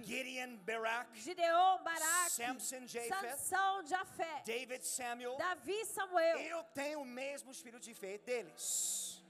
Gideon, 0.00 0.56
Barak, 0.58 1.08
Gideon, 1.14 1.82
Baraque, 1.82 2.30
Samson, 2.30 2.86
Japheth, 2.86 3.36
Sansão, 3.36 3.86
Jafé, 3.86 4.42
David, 4.44 4.84
Samuel. 4.86 5.36
Davi, 5.36 5.84
Samuel. 5.86 6.38
Eu 6.38 6.62
tenho 6.74 7.00
o 7.00 7.04
mesmo 7.04 7.50
espírito 7.50 7.82
de 7.82 7.94
fé 7.94 8.18
deles. 8.18 9.22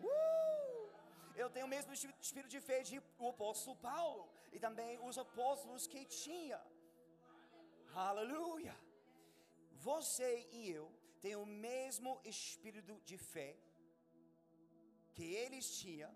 Uh! 0.00 0.88
Eu 1.36 1.48
tenho 1.50 1.66
o 1.66 1.68
mesmo 1.68 1.92
espírito 1.92 2.48
de 2.48 2.60
fé 2.60 2.82
de 2.82 3.02
o 3.18 3.28
apóstolo 3.28 3.76
Paulo 3.76 4.28
e 4.52 4.58
também 4.58 4.98
os 5.08 5.16
apóstolos 5.18 5.86
que 5.86 6.04
tinha. 6.04 6.60
Aleluia. 7.94 8.76
Você 9.72 10.48
e 10.52 10.70
eu 10.70 10.90
têm 11.22 11.36
o 11.36 11.46
mesmo 11.46 12.20
espírito 12.24 13.00
de 13.04 13.16
fé 13.16 13.56
que 15.14 15.24
eles 15.42 15.78
tinham 15.78 16.12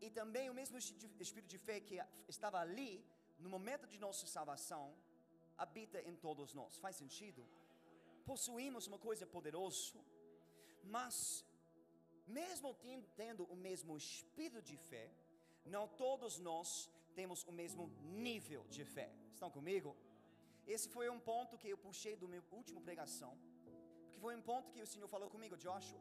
e 0.00 0.10
também 0.10 0.50
o 0.50 0.54
mesmo 0.54 0.76
espírito 0.78 1.48
de 1.48 1.58
fé 1.58 1.80
que 1.80 1.98
estava 2.28 2.58
ali 2.60 3.04
no 3.44 3.50
momento 3.56 3.86
de 3.92 3.98
nossa 4.04 4.26
salvação 4.36 4.84
habita 5.64 5.98
em 6.10 6.14
todos 6.26 6.48
nós. 6.60 6.78
Faz 6.84 6.94
sentido? 7.02 7.42
Possuímos 8.30 8.84
uma 8.90 8.98
coisa 9.06 9.24
poderosa, 9.34 10.00
mas 10.96 11.16
mesmo 12.40 12.68
ten- 12.84 13.04
tendo 13.22 13.42
o 13.54 13.56
mesmo 13.66 13.92
espírito 14.04 14.62
de 14.70 14.76
fé, 14.90 15.06
não 15.74 15.84
todos 16.04 16.32
nós 16.48 16.68
temos 17.18 17.40
o 17.50 17.52
mesmo 17.60 17.84
nível 18.28 18.62
de 18.76 18.84
fé. 18.94 19.08
Estão 19.34 19.50
comigo? 19.58 19.90
Esse 20.74 20.88
foi 20.96 21.06
um 21.16 21.20
ponto 21.30 21.58
que 21.62 21.68
eu 21.74 21.78
puxei 21.86 22.14
do 22.22 22.28
meu 22.34 22.42
último 22.58 22.80
pregação, 22.88 23.32
porque 24.04 24.18
foi 24.26 24.34
um 24.40 24.44
ponto 24.50 24.72
que 24.74 24.82
o 24.86 24.90
Senhor 24.92 25.08
falou 25.14 25.28
comigo, 25.34 25.56
Joshua. 25.64 26.00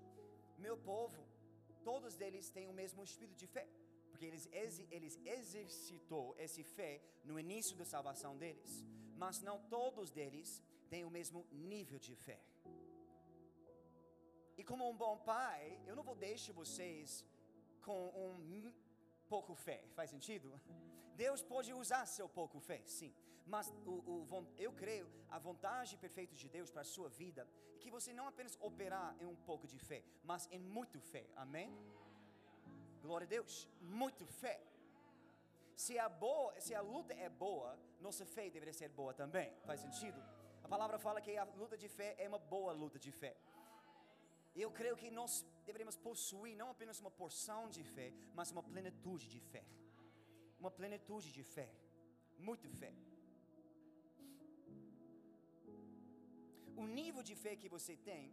Meu 0.66 0.76
povo, 0.92 1.22
todos 1.90 2.14
eles 2.26 2.50
têm 2.56 2.68
o 2.70 2.78
mesmo 2.82 3.04
espírito 3.10 3.38
de 3.44 3.48
fé, 3.56 3.66
porque 4.14 4.28
eles, 4.32 4.46
eles 4.98 5.16
exercitou 5.38 6.26
esse 6.46 6.64
fé 6.78 6.94
no 7.30 7.40
início 7.44 7.76
da 7.80 7.86
salvação 7.94 8.34
deles, 8.44 8.72
mas 9.22 9.42
não 9.48 9.58
todos 9.78 10.12
deles 10.20 10.50
têm 10.92 11.04
o 11.04 11.14
mesmo 11.18 11.40
nível 11.52 12.00
de 12.08 12.16
fé. 12.26 12.40
E 14.60 14.64
como 14.70 14.88
um 14.88 14.96
bom 15.04 15.16
pai, 15.34 15.62
eu 15.88 15.96
não 15.98 16.04
vou 16.10 16.16
deixar 16.16 16.54
vocês 16.54 17.26
com 17.88 18.02
um 18.28 18.72
pouco 19.28 19.56
fé. 19.56 19.80
Faz 19.98 20.12
sentido? 20.16 20.48
Deus 21.16 21.42
pode 21.54 21.74
usar 21.74 22.06
seu 22.06 22.30
pouco 22.40 22.60
fé, 22.60 22.82
sim. 22.86 23.12
Mas 23.54 23.68
o, 23.94 23.96
o 24.14 24.48
eu 24.66 24.72
creio 24.74 25.08
a 25.30 25.40
vontade 25.40 25.98
perfeita 25.98 26.36
de 26.36 26.48
Deus 26.48 26.70
para 26.70 26.82
a 26.82 26.92
sua 26.96 27.10
vida 27.10 27.42
é 27.76 27.78
que 27.80 27.90
você 27.98 28.14
não 28.14 28.28
apenas 28.28 28.56
operar 28.70 29.10
em 29.20 29.26
um 29.26 29.36
pouco 29.50 29.68
de 29.68 29.80
fé, 29.90 30.04
mas 30.24 30.48
em 30.52 30.60
muito 30.60 31.00
fé. 31.02 31.26
Amém? 31.36 31.70
Glória 33.06 33.26
a 33.30 33.34
Deus. 33.38 33.54
Muito 34.02 34.26
fé. 34.42 34.56
Se 35.84 35.94
a, 36.06 36.08
boa, 36.26 36.50
se 36.66 36.74
a 36.80 36.82
luta 36.94 37.14
é 37.26 37.30
boa, 37.46 37.70
nossa 38.06 38.26
fé 38.36 38.44
deveria 38.58 38.76
ser 38.82 38.90
boa 39.00 39.14
também. 39.22 39.50
Faz 39.70 39.80
sentido? 39.86 40.20
A 40.66 40.68
palavra 40.74 40.98
fala 41.06 41.24
que 41.26 41.34
a 41.44 41.46
luta 41.62 41.78
de 41.84 41.90
fé 41.98 42.10
é 42.24 42.28
uma 42.32 42.42
boa 42.56 42.72
luta 42.84 43.00
de 43.06 43.12
fé. 43.22 43.34
Eu 44.64 44.70
creio 44.80 44.96
que 45.02 45.10
nós 45.20 45.32
deveríamos 45.68 45.98
possuir 46.08 46.56
não 46.62 46.70
apenas 46.76 47.00
uma 47.04 47.12
porção 47.22 47.62
de 47.76 47.84
fé, 47.96 48.10
mas 48.38 48.52
uma 48.56 48.64
plenitude 48.72 49.28
de 49.36 49.40
fé. 49.52 49.64
Uma 50.62 50.72
plenitude 50.80 51.32
de 51.38 51.44
fé. 51.56 51.68
Muito 52.50 52.70
fé. 52.82 52.94
O 56.84 56.86
nível 57.00 57.24
de 57.30 57.36
fé 57.44 57.56
que 57.62 57.70
você 57.76 57.96
tem, 58.10 58.24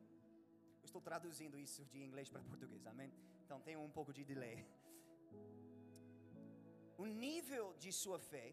eu 0.83 0.87
estou 0.91 1.03
traduzindo 1.09 1.59
isso 1.67 1.83
de 1.93 1.99
inglês 2.09 2.29
para 2.29 2.49
português, 2.53 2.87
amém? 2.93 3.13
Então 3.51 3.63
tem 3.69 3.77
um 3.85 3.93
pouco 3.97 4.13
de 4.17 4.23
delay. 4.31 4.59
O 7.03 7.07
nível 7.23 7.65
de 7.83 7.91
sua 8.01 8.19
fé 8.27 8.45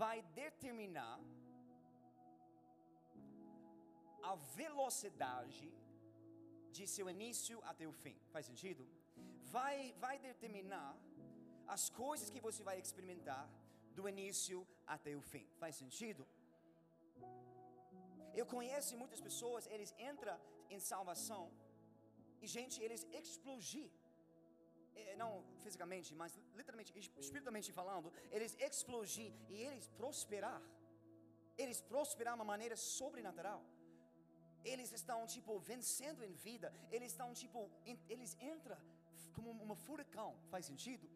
vai 0.00 0.16
determinar 0.40 1.14
a 4.30 4.34
velocidade 4.56 5.68
de 6.76 6.84
seu 6.94 7.06
início 7.14 7.56
até 7.72 7.86
o 7.92 7.94
fim. 8.02 8.16
Faz 8.34 8.44
sentido? 8.50 8.84
Vai, 9.54 9.78
vai 10.04 10.16
determinar 10.28 10.90
as 11.76 11.84
coisas 12.02 12.28
que 12.34 12.44
você 12.48 12.64
vai 12.70 12.76
experimentar 12.84 13.44
do 13.98 14.08
início 14.14 14.66
até 14.96 15.14
o 15.20 15.24
fim. 15.32 15.46
Faz 15.62 15.76
sentido? 15.82 16.24
Eu 18.40 18.46
conheço 18.56 18.98
muitas 19.02 19.20
pessoas, 19.28 19.68
eles 19.76 19.94
entram 20.10 20.38
em 20.68 20.80
salvação 20.92 21.44
e, 22.42 22.48
gente, 22.58 22.82
eles 22.86 23.04
explodir. 23.20 23.90
Eh, 25.00 25.14
Não 25.22 25.32
fisicamente, 25.64 26.10
mas 26.22 26.32
literalmente, 26.58 26.92
es- 27.00 27.10
espiritualmente 27.24 27.70
falando, 27.80 28.12
eles 28.36 28.52
explodir 28.68 29.32
e 29.48 29.56
eles 29.68 29.86
prosperar. 30.00 30.60
Eles 31.62 31.80
prosperar 31.92 32.34
de 32.34 32.38
uma 32.40 32.50
maneira 32.54 32.76
sobrenatural 32.76 33.62
eles 34.72 34.90
estão 34.98 35.16
tipo 35.32 35.52
vencendo 35.70 36.20
em 36.24 36.32
vida, 36.32 36.68
eles 36.90 37.12
estão 37.12 37.26
tipo, 37.40 37.58
eles 38.14 38.30
entram 38.52 38.78
como 39.34 39.50
uma 39.66 39.76
furacão, 39.76 40.30
faz 40.52 40.64
sentido? 40.70 41.06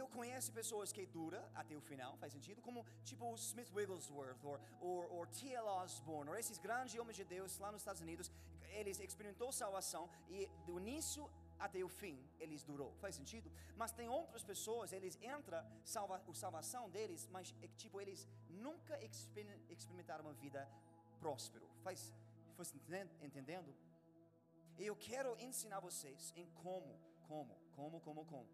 Eu 0.00 0.06
conheço 0.16 0.52
pessoas 0.52 0.92
que 0.92 1.06
dura 1.06 1.40
até 1.54 1.74
o 1.74 1.80
final, 1.80 2.12
faz 2.18 2.30
sentido? 2.34 2.60
Como 2.60 2.84
tipo 3.02 3.34
Smith 3.36 3.70
Wigglesworth 3.76 4.42
ou 4.80 5.26
T.L. 5.38 5.66
Osborne, 5.82 6.28
ou 6.30 6.36
esses 6.36 6.58
grandes 6.58 6.94
homens 7.00 7.16
de 7.16 7.24
Deus 7.24 7.56
lá 7.58 7.72
nos 7.72 7.80
Estados 7.80 8.02
Unidos, 8.02 8.30
eles 8.78 8.98
experimentou 9.00 9.50
salvação 9.52 10.04
e 10.28 10.46
do 10.66 10.78
início 10.78 11.30
até 11.58 11.82
o 11.82 11.88
fim 11.88 12.16
eles 12.38 12.62
durou. 12.62 12.92
Faz 13.02 13.14
sentido? 13.14 13.50
Mas 13.76 13.92
tem 13.92 14.08
outras 14.08 14.44
pessoas, 14.44 14.92
eles 14.92 15.18
entram 15.22 15.64
salva, 15.84 16.16
a 16.26 16.34
salvação 16.34 16.88
deles, 16.90 17.26
mas 17.36 17.54
é, 17.62 17.68
tipo 17.82 18.00
eles 18.00 18.26
nunca 18.48 18.94
exper- 19.02 19.60
experimentaram 19.70 20.24
uma 20.24 20.34
vida 20.34 20.68
próspera. 21.18 21.66
Faz, 21.82 22.12
faz 22.56 22.70
entendendo? 23.22 23.74
E 24.78 24.86
eu 24.86 24.96
quero 24.96 25.36
ensinar 25.38 25.80
vocês 25.80 26.32
em 26.36 26.46
como, 26.62 27.00
como, 27.26 27.54
como, 27.74 28.00
como, 28.00 28.24
como, 28.26 28.48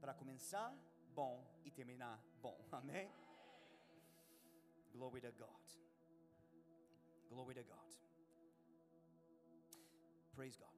para 0.00 0.14
começar 0.14 0.74
bom 1.14 1.44
e 1.64 1.70
terminar 1.70 2.18
bom. 2.40 2.58
Amém? 2.72 3.10
Glory 4.92 5.20
to 5.20 5.32
God. 5.32 5.66
Glory 7.28 7.54
to 7.54 7.64
God. 7.64 7.99
Praise 10.40 10.58
God. 10.64 10.76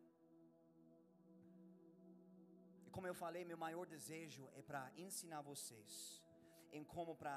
E 2.86 2.90
como 2.94 3.06
eu 3.06 3.14
falei, 3.14 3.42
meu 3.50 3.58
maior 3.64 3.84
desejo 3.86 4.44
é 4.58 4.62
para 4.68 4.80
ensinar 5.04 5.40
vocês 5.50 5.90
em 6.72 6.82
como 6.94 7.14
para 7.20 7.36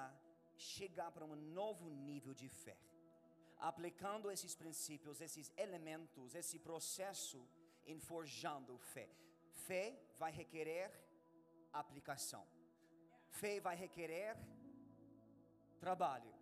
chegar 0.58 1.10
para 1.16 1.26
um 1.32 1.36
novo 1.60 1.88
nível 2.08 2.34
de 2.34 2.50
fé. 2.50 2.78
Aplicando 3.72 4.32
esses 4.36 4.56
princípios, 4.62 5.22
esses 5.22 5.54
elementos, 5.66 6.34
esse 6.42 6.58
processo 6.68 7.42
em 7.86 8.00
forjando 8.00 8.76
fé. 8.94 9.08
Fé 9.68 9.86
vai 10.18 10.32
requerer 10.32 10.90
aplicação. 11.72 12.44
Fé 13.42 13.60
vai 13.60 13.76
requerer 13.76 14.36
trabalho. 15.80 16.34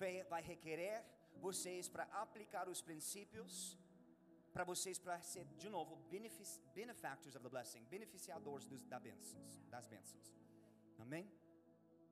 Fé 0.00 0.24
vai 0.24 0.42
requerer 0.42 0.96
vocês 1.46 1.88
para 1.88 2.06
aplicar 2.24 2.68
os 2.68 2.82
princípios 2.82 3.78
para 4.52 4.64
vocês 4.64 4.98
para 4.98 5.20
ser 5.32 5.46
de 5.62 5.68
novo 5.68 5.96
benefactors 6.74 7.34
of 7.34 7.42
the 7.42 7.48
blessing, 7.48 7.82
beneficiadores 7.84 8.66
dos, 8.66 8.84
da 8.84 8.98
bênçãos, 9.00 9.52
das 9.70 9.86
bênçãos. 9.86 10.34
Amém? 10.98 11.26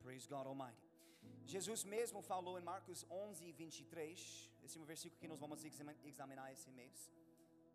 Praise 0.02 0.26
God 0.26 0.46
Almighty. 0.46 0.88
Jesus 1.44 1.84
mesmo 1.84 2.22
falou 2.22 2.58
em 2.58 2.62
Marcos 2.62 3.04
11, 3.10 3.52
23, 3.52 4.50
esse 4.64 4.78
é 4.78 4.80
um 4.80 4.84
versículo 4.84 5.20
que 5.20 5.28
nós 5.28 5.38
vamos 5.38 5.64
examinar 6.04 6.52
esse 6.52 6.70
mês. 6.70 7.12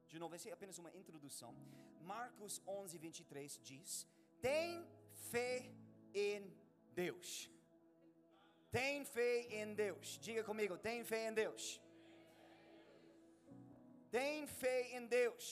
De 0.07 0.17
novo, 0.17 0.35
esse 0.35 0.49
é 0.49 0.53
apenas 0.53 0.77
uma 0.77 0.91
introdução. 0.95 1.53
Marcos 2.01 2.61
11, 2.67 2.97
23 2.97 3.59
diz: 3.63 4.07
Tem 4.41 4.85
fé 5.31 5.71
em 6.13 6.53
Deus. 6.93 7.49
Tem 8.71 9.05
fé 9.05 9.47
em 9.61 9.73
Deus. 9.73 10.17
Diga 10.19 10.43
comigo, 10.43 10.77
tem 10.77 11.03
fé 11.03 11.29
em 11.29 11.33
Deus. 11.33 11.81
Tem 14.17 14.47
fé 14.61 14.77
em 14.97 15.05
Deus. 15.19 15.45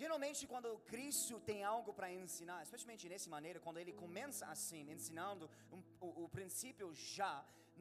Geralmente, 0.00 0.40
quando 0.50 0.70
Cristo 0.90 1.36
tem 1.50 1.60
algo 1.74 1.90
para 1.98 2.08
ensinar, 2.12 2.58
especialmente 2.62 3.08
nessa 3.12 3.30
maneira, 3.34 3.58
quando 3.64 3.78
ele 3.82 3.94
começa 4.02 4.44
assim, 4.54 4.82
ensinando 4.94 5.44
um, 5.74 5.80
o, 6.06 6.24
o 6.24 6.28
princípio 6.28 6.88
já, 6.92 7.34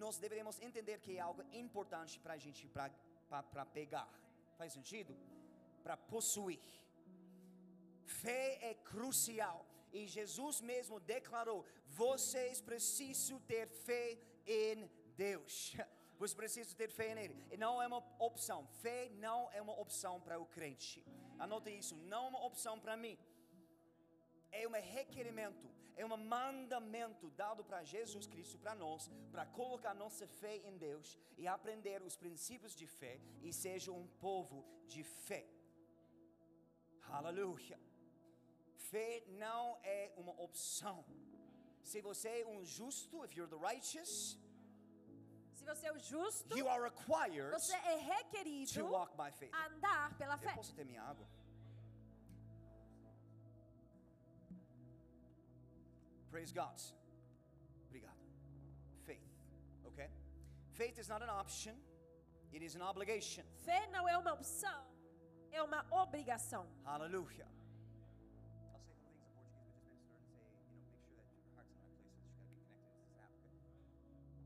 nós 0.04 0.18
deveremos 0.18 0.62
entender 0.68 0.98
que 1.06 1.18
é 1.18 1.20
algo 1.20 1.44
importante 1.64 2.16
para 2.24 2.36
a 2.36 2.42
gente 2.46 2.64
para 2.70 3.66
pegar. 3.80 4.10
Faz 4.60 4.72
sentido? 4.78 5.14
Para 5.84 5.98
possuir. 6.14 6.62
Fé 8.22 8.46
é 8.70 8.74
crucial. 8.92 9.60
E 9.92 10.08
Jesus 10.08 10.62
mesmo 10.72 11.02
declarou: 11.02 11.60
vocês 12.04 12.62
precisam 12.62 13.40
ter 13.54 13.68
fé 13.88 14.18
em 14.48 14.90
Deus. 15.26 15.76
Você 16.20 16.36
precisa 16.36 16.76
ter 16.76 16.90
fé 16.90 17.14
nele. 17.14 17.36
E 17.52 17.58
não 17.58 17.82
é 17.82 17.88
uma 17.88 18.04
opção. 18.20 18.66
Fé 18.82 19.10
não 19.26 19.52
é 19.52 19.62
uma 19.62 19.78
opção 19.80 20.20
para 20.22 20.40
o 20.40 20.46
crente. 20.46 21.04
Anote 21.38 21.70
isso. 21.78 21.96
Não 21.96 22.26
é 22.26 22.30
uma 22.30 22.46
opção 22.46 22.80
para 22.80 22.96
mim. 22.96 23.18
É 24.52 24.68
um 24.68 24.72
requerimento. 24.72 25.68
É 25.98 26.06
um 26.06 26.18
mandamento 26.18 27.30
dado 27.32 27.64
para 27.64 27.84
Jesus 27.84 28.26
Cristo, 28.28 28.58
para 28.60 28.76
nós, 28.76 29.10
para 29.32 29.46
colocar 29.46 29.94
nossa 29.94 30.28
fé 30.28 30.58
em 30.58 30.78
Deus 30.78 31.18
e 31.38 31.48
aprender 31.48 32.02
os 32.02 32.18
princípios 32.18 32.76
de 32.76 32.86
fé 32.86 33.20
e 33.42 33.54
seja 33.54 33.92
um 33.94 34.08
povo 34.20 34.66
de 34.88 35.04
fé. 35.04 35.46
Aleluia. 37.10 37.80
Fé 38.76 39.24
não 39.28 39.80
é 39.84 40.12
uma 40.18 40.34
opção. 40.42 41.06
Se 41.82 42.02
você 42.02 42.42
é 42.42 42.48
um 42.48 42.64
justo, 42.66 43.24
if 43.24 43.34
you're 43.38 43.50
the 43.50 43.62
righteous, 43.70 44.38
Se 45.66 45.74
você 45.74 45.88
é 45.88 45.92
o 45.92 45.98
justo, 45.98 46.56
you 46.56 46.70
are 46.70 46.80
required 46.84 47.50
você 47.52 47.74
é 47.74 47.96
requerido 47.98 48.72
to 48.72 48.86
walk 48.86 49.18
by 49.18 49.32
faith. 49.32 49.52
a 49.52 49.66
andar 49.66 50.16
pela 50.16 50.36
Eu 50.36 50.38
fé. 50.38 50.54
posso 50.54 50.76
ter 50.76 50.86
minha 50.86 51.02
água? 51.02 51.28
Praise 56.30 56.54
God. 56.54 56.80
Obrigado. 57.88 58.20
Faith. 59.08 59.26
Okay? 59.88 60.08
Faith 60.74 61.00
is 61.00 61.08
not 61.08 61.24
an 61.24 61.32
option, 61.32 61.76
it 62.54 62.64
is 62.64 62.76
an 62.76 62.84
obligation. 62.84 63.44
Fé 63.66 63.88
não 63.88 64.08
é 64.08 64.16
uma 64.16 64.34
opção, 64.34 64.86
é 65.52 65.64
uma 65.64 65.84
obrigação. 65.90 66.68
Hallelujah. 66.86 67.48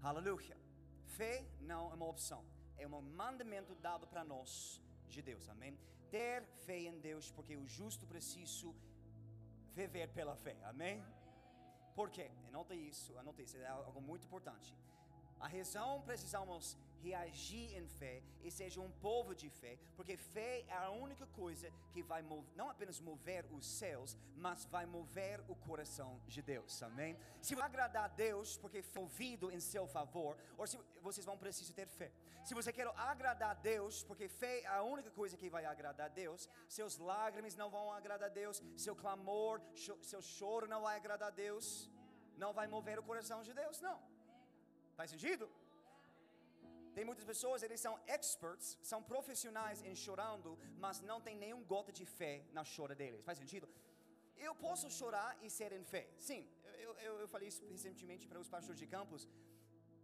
Hallelujah. 0.01 0.58
Fé 1.19 1.45
não 1.59 1.91
é 1.91 1.95
uma 1.95 2.05
opção, 2.05 2.41
é 2.77 2.87
um 2.87 3.01
mandamento 3.01 3.75
dado 3.75 4.07
para 4.07 4.23
nós 4.23 4.81
de 5.09 5.21
Deus, 5.21 5.49
amém? 5.49 5.77
Ter 6.09 6.45
fé 6.65 6.79
em 6.79 6.97
Deus, 6.97 7.29
porque 7.29 7.57
o 7.57 7.67
justo 7.67 8.07
precisa 8.07 8.69
viver 9.73 10.07
pela 10.13 10.33
fé, 10.37 10.55
amém? 10.63 11.03
Por 11.93 12.09
quê? 12.09 12.31
Anota 12.47 12.73
isso, 12.73 13.17
anota 13.17 13.41
isso, 13.41 13.57
é 13.57 13.67
algo 13.67 14.01
muito 14.01 14.27
importante. 14.27 14.73
A 15.41 15.49
razão 15.49 16.01
precisamos 16.03 16.77
reagir 17.05 17.67
em 17.79 17.87
fé 17.99 18.21
e 18.43 18.49
seja 18.51 18.79
um 18.81 18.91
povo 19.07 19.33
de 19.41 19.49
fé, 19.49 19.73
porque 19.95 20.15
fé 20.17 20.51
é 20.67 20.73
a 20.73 20.89
única 20.91 21.25
coisa 21.41 21.71
que 21.93 22.01
vai 22.11 22.21
mov- 22.21 22.45
não 22.55 22.69
apenas 22.69 22.99
mover 22.99 23.45
os 23.57 23.65
céus, 23.79 24.17
mas 24.35 24.65
vai 24.65 24.85
mover 24.85 25.37
o 25.47 25.55
coração 25.55 26.11
de 26.27 26.41
Deus, 26.41 26.81
amém? 26.83 27.17
Se 27.41 27.55
você 27.55 27.61
agradar 27.69 28.05
a 28.05 28.07
Deus, 28.25 28.57
porque 28.57 28.81
foi 28.81 29.03
ouvido 29.03 29.51
em 29.51 29.59
seu 29.59 29.85
favor, 29.87 30.37
ou 30.57 30.65
se 30.67 30.77
vocês 31.01 31.25
vão 31.25 31.37
precisar 31.37 31.73
ter 31.73 31.87
fé. 31.87 32.11
Se 32.43 32.53
você 32.53 32.71
quer 32.71 32.87
agradar 33.11 33.51
a 33.51 33.53
Deus, 33.53 34.03
porque 34.03 34.27
fé 34.27 34.61
é 34.61 34.67
a 34.67 34.81
única 34.83 35.11
coisa 35.11 35.37
que 35.37 35.49
vai 35.49 35.65
agradar 35.65 36.07
a 36.07 36.09
Deus, 36.23 36.49
seus 36.67 36.97
lágrimas 36.97 37.55
não 37.55 37.69
vão 37.69 37.91
agradar 37.91 38.29
a 38.29 38.33
Deus, 38.33 38.61
seu 38.77 38.95
clamor, 38.95 39.61
seu 40.11 40.21
choro 40.21 40.67
não 40.67 40.81
vai 40.81 40.95
agradar 40.97 41.27
a 41.29 41.31
Deus, 41.31 41.89
não 42.37 42.53
vai 42.53 42.67
mover 42.67 42.97
o 42.99 43.03
coração 43.03 43.41
de 43.43 43.53
Deus, 43.53 43.81
não. 43.81 43.97
Faz 44.95 45.09
sentido? 45.11 45.49
Tem 46.95 47.05
muitas 47.05 47.25
pessoas, 47.31 47.63
eles 47.63 47.79
são 47.79 47.93
experts, 48.07 48.77
são 48.81 49.01
profissionais 49.01 49.81
em 49.83 49.95
chorando, 49.95 50.57
mas 50.77 50.99
não 51.01 51.19
tem 51.21 51.35
nenhum 51.37 51.63
gota 51.63 51.91
de 51.91 52.05
fé 52.05 52.43
na 52.51 52.63
chora 52.75 52.95
deles. 52.95 53.23
Faz 53.23 53.37
sentido? 53.37 53.67
Eu 54.37 54.53
posso 54.55 54.89
chorar 54.89 55.37
e 55.41 55.49
ser 55.49 55.71
em 55.73 55.83
fé. 55.83 56.03
Sim, 56.17 56.47
eu, 56.85 56.91
eu, 57.07 57.13
eu 57.23 57.27
falei 57.27 57.47
isso 57.49 57.63
recentemente 57.75 58.27
para 58.27 58.39
os 58.39 58.49
pastores 58.49 58.79
de 58.79 58.87
campos. 58.87 59.27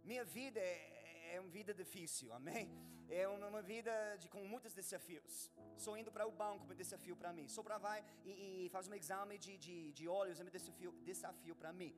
Minha 0.04 0.24
vida 0.24 0.60
é, 0.60 1.34
é 1.34 1.40
uma 1.40 1.50
vida 1.50 1.72
difícil, 1.74 2.32
amém? 2.32 2.70
É 3.08 3.26
uma, 3.28 3.62
vida 3.62 3.92
de, 4.20 4.28
com 4.28 4.42
muitos 4.44 4.72
desafios. 4.74 5.50
Sou 5.76 5.96
indo 5.96 6.10
para 6.10 6.26
o 6.26 6.30
banco, 6.30 6.64
um 6.72 6.74
desafio 6.74 7.16
para 7.16 7.32
mim. 7.32 7.48
Sou 7.48 7.62
para 7.64 7.78
vai 7.78 8.04
e, 8.24 8.66
e 8.66 8.68
faz 8.70 8.88
um 8.88 8.94
exame 8.94 9.38
de, 9.38 9.56
de, 9.58 9.92
de 9.92 10.08
olhos, 10.08 10.40
um 10.40 10.44
desafio, 10.44 10.92
desafio 11.04 11.54
para 11.54 11.72
mim. 11.72 11.94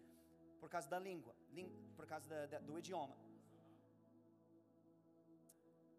Por 0.61 0.69
causa 0.69 0.89
da 0.89 0.99
língua, 0.99 1.35
por 1.97 2.07
causa 2.07 2.29
da- 2.29 2.47
da- 2.47 2.59
do 2.59 2.79
idioma. 2.79 3.17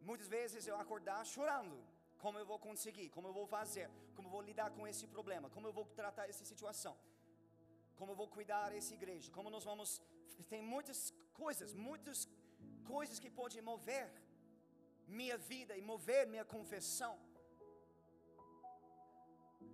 Muitas 0.02 0.28
vezes 0.28 0.68
eu 0.68 0.76
acordar 0.84 1.26
chorando. 1.26 1.78
Como 2.24 2.38
eu 2.38 2.46
vou 2.52 2.60
conseguir? 2.68 3.10
Como 3.16 3.28
eu 3.30 3.34
vou 3.40 3.48
fazer? 3.48 3.90
Como 4.16 4.28
eu 4.28 4.34
vou 4.36 4.42
lidar 4.50 4.70
com 4.76 4.86
esse 4.92 5.06
problema? 5.16 5.50
Como 5.56 5.68
eu 5.68 5.74
vou 5.78 5.86
tratar 6.00 6.26
essa 6.32 6.46
situação? 6.52 6.96
Como 8.00 8.12
eu 8.12 8.18
vou 8.22 8.28
cuidar 8.38 8.66
dessa 8.74 8.94
igreja? 9.00 9.32
Como 9.38 9.50
nós 9.56 9.64
vamos. 9.70 10.02
Tem 10.54 10.62
muitas 10.62 11.00
coisas, 11.42 11.74
muitas 11.74 12.20
coisas 12.94 13.20
que 13.24 13.30
podem 13.30 13.62
mover 13.62 14.06
minha 15.20 15.38
vida 15.38 15.76
e 15.80 15.82
mover 15.82 16.24
minha 16.34 16.46
confissão. 16.56 17.14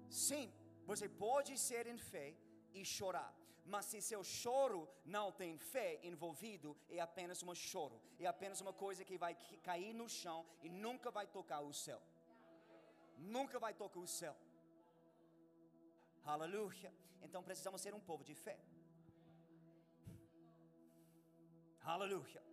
Sim, 0.09 0.45
você 0.85 1.07
pode 1.25 1.57
ser 1.67 1.87
em 1.93 1.97
fé 1.97 2.27
e 2.73 2.83
chorar. 2.97 3.31
Mas 3.73 3.85
se 3.85 3.99
seu 3.99 4.23
choro 4.23 4.87
não 5.03 5.31
tem 5.31 5.57
fé 5.57 5.99
envolvido, 6.03 6.77
é 6.87 6.99
apenas 6.99 7.41
um 7.41 7.53
choro. 7.55 7.99
É 8.19 8.27
apenas 8.27 8.61
uma 8.61 8.73
coisa 8.73 9.03
que 9.03 9.17
vai 9.17 9.33
cair 9.63 9.93
no 9.93 10.07
chão 10.07 10.45
e 10.61 10.69
nunca 10.69 11.09
vai 11.09 11.25
tocar 11.25 11.61
o 11.61 11.73
céu. 11.73 12.01
Nunca 13.17 13.57
vai 13.59 13.73
tocar 13.73 13.99
o 13.99 14.07
céu. 14.07 14.35
Aleluia. 16.23 16.93
Então 17.23 17.41
precisamos 17.43 17.81
ser 17.81 17.93
um 17.93 17.99
povo 17.99 18.23
de 18.23 18.35
fé. 18.35 18.57
Aleluia. 21.81 22.43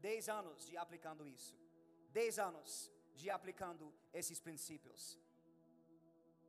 Dez 0.00 0.28
anos 0.28 0.66
de 0.68 0.76
aplicando 0.76 1.26
isso. 1.26 1.56
Dez 2.10 2.38
anos 2.38 2.90
de 3.14 3.28
aplicando 3.30 3.92
esses 4.12 4.40
princípios. 4.40 5.18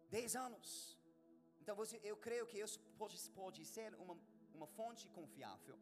Dez 0.10 0.36
anos. 0.36 0.97
Então 1.68 1.76
você, 1.80 1.96
eu 2.12 2.16
creio 2.26 2.46
que 2.52 2.60
isso 2.66 2.80
pode, 3.00 3.16
pode 3.40 3.62
ser 3.72 3.88
uma, 4.04 4.16
uma 4.58 4.68
fonte 4.76 5.06
confiável. 5.16 5.78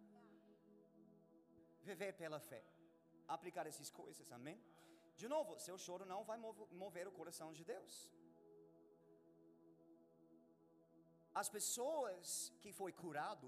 Viver 1.90 2.12
pela 2.22 2.40
fé. 2.40 2.62
Aplicar 3.36 3.68
essas 3.72 3.92
coisas, 4.00 4.32
amém? 4.38 4.58
De 5.22 5.28
novo, 5.34 5.60
seu 5.66 5.78
choro 5.78 6.04
não 6.14 6.22
vai 6.30 6.38
mover, 6.84 7.06
o 7.08 7.12
coração 7.20 7.50
de 7.58 7.64
Deus. 7.74 7.94
As 11.42 11.50
pessoas 11.58 12.52
que 12.64 12.74
foi 12.80 12.92
curado, 13.04 13.48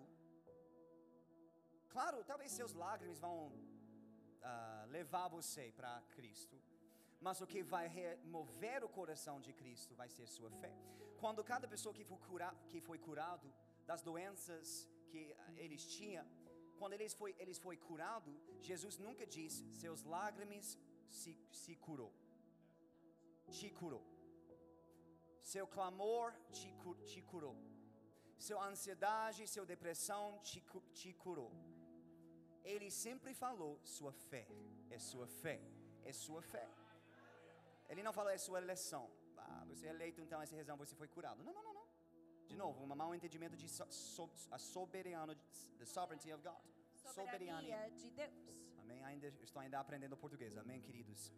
claro, 1.90 2.24
talvez 2.24 2.52
seus 2.52 2.76
lágrimas 2.84 3.20
vão 3.28 3.38
ah, 4.44 4.86
levar 4.98 5.28
você 5.38 5.66
para 5.80 6.04
Cristo, 6.16 6.62
mas 7.26 7.42
o 7.42 7.48
que 7.52 7.62
vai 7.64 7.88
remover 7.88 8.84
o 8.84 8.90
coração 8.90 9.36
de 9.46 9.54
Cristo 9.54 9.96
vai 9.96 10.10
ser 10.10 10.28
sua 10.28 10.52
fé. 10.62 10.74
Quando 11.22 11.44
cada 11.44 11.68
pessoa 11.68 11.94
que 11.94 12.04
foi, 12.04 12.20
cura, 12.28 12.50
que 12.72 12.80
foi 12.80 13.00
curado 13.08 13.48
das 13.86 14.02
doenças 14.02 14.88
que 15.10 15.22
ah, 15.40 15.54
eles 15.66 15.84
tinham, 15.86 16.26
quando 16.80 16.94
eles 16.94 17.14
foi, 17.14 17.36
eles 17.40 17.58
foi 17.58 17.78
curado, 17.78 18.32
Jesus 18.62 18.98
nunca 18.98 19.26
disse, 19.26 19.64
seus 19.84 20.04
lágrimas 20.04 20.78
se, 21.10 21.34
se 21.52 21.76
curou, 21.76 22.14
te 23.50 23.70
curou. 23.70 24.06
Seu 25.42 25.66
clamor 25.66 26.34
te, 26.52 26.70
te 27.06 27.22
curou 27.22 27.58
sua 28.40 28.68
ansiedade, 28.68 29.48
sua 29.48 29.66
depressão 29.66 30.40
te, 30.44 30.64
te 30.94 31.14
curou. 31.14 31.52
Ele 32.64 32.90
sempre 32.92 33.34
falou: 33.34 33.80
sua 33.84 34.12
fé, 34.12 34.48
é 34.90 35.00
sua 35.00 35.28
fé, 35.28 35.60
é 36.04 36.14
sua 36.14 36.42
fé. 36.42 36.68
Ele 37.90 38.04
não 38.04 38.14
falou: 38.14 38.30
é 38.32 38.38
sua 38.38 38.60
eleição. 38.60 39.10
Ah, 39.38 39.64
você 39.68 39.88
é 39.88 39.90
eleito, 39.90 40.20
então 40.22 40.42
essa 40.42 40.56
razão 40.56 40.76
você 40.78 40.96
foi 40.96 41.08
curado. 41.08 41.44
Não, 41.44 41.54
não, 41.54 41.64
não, 41.64 41.74
não. 41.74 41.88
De 42.48 42.56
novo, 42.56 42.84
um 42.84 42.88
mau 42.88 43.14
entendimento 43.14 43.56
de 43.56 43.68
so, 43.68 43.86
so, 43.92 44.30
a 44.52 44.58
soberano, 44.58 45.36
the 45.78 45.86
sovereignty 45.86 46.32
of 46.34 46.42
God. 46.44 46.62
Soberania 46.96 47.90
de 47.90 48.10
Deus. 48.12 48.34
Amém. 48.80 49.04
Ainda 49.04 49.28
estou 49.42 49.62
ainda 49.62 49.80
aprendendo 49.80 50.16
português. 50.18 50.58
Amém, 50.58 50.82
queridos. 50.82 51.32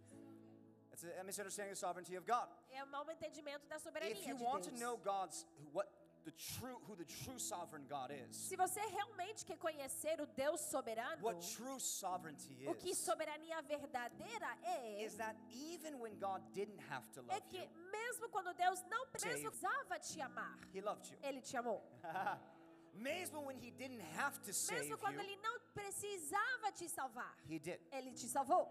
It's 0.91 1.03
a 1.03 1.23
misunderstanding 1.23 1.71
of 1.71 1.79
sovereignty 1.79 2.17
of 2.17 2.25
God. 2.25 2.49
É 2.69 2.83
um 2.83 2.87
mau 2.87 3.09
entendimento 3.09 3.67
da 3.67 3.79
soberania 3.79 4.13
If 4.13 4.27
you 4.27 4.37
de 4.37 4.43
want 4.43 4.63
Deus. 4.65 4.73
to 4.73 4.79
know 4.79 4.97
God's 4.97 5.45
what 5.73 5.87
the 6.25 6.31
true 6.31 6.77
who 6.87 6.95
the 6.95 7.05
true 7.05 7.39
sovereign 7.39 7.85
God 7.87 8.11
is, 8.11 8.35
Se 8.35 8.55
você 8.55 8.79
realmente 8.81 9.45
quer 9.45 9.57
conhecer 9.57 10.19
o 10.21 10.25
Deus 10.27 10.61
soberano, 10.61 11.21
what 11.23 11.39
true 11.55 11.79
sovereignty 11.79 12.65
o 12.67 12.75
que 12.75 12.91
is, 12.91 12.97
soberania 12.97 13.61
verdadeira 13.61 14.57
é, 14.63 15.03
is 15.03 15.15
that 15.15 15.35
even 15.51 15.99
when 15.99 16.17
God 16.19 16.41
didn't 16.53 16.79
have 16.89 17.07
to 17.13 17.21
é 17.21 17.35
love 17.35 17.41
que 17.49 17.57
you, 17.57 17.69
mesmo 17.91 18.29
quando 18.29 18.53
Deus 18.53 18.81
não 18.89 19.07
precisava 19.07 19.99
te 19.99 20.21
amar, 20.21 20.57
He 20.73 20.81
loved 20.81 21.11
you. 21.11 21.17
Ele 21.23 21.41
te 21.41 21.55
amou. 21.57 21.81
Mesmo 22.93 23.45
when 23.45 23.55
He 23.57 23.71
didn't 23.71 24.01
have 24.17 24.39
to 24.41 24.51
save 24.51 24.81
Mesmo 24.81 24.97
quando 24.97 25.15
you, 25.15 25.21
Ele 25.21 25.37
não 25.37 25.59
precisava 25.73 26.71
te 26.73 26.89
salvar, 26.89 27.37
He 27.47 27.59
did. 27.59 27.79
Ele 27.91 28.11
te 28.11 28.27
salvou. 28.27 28.67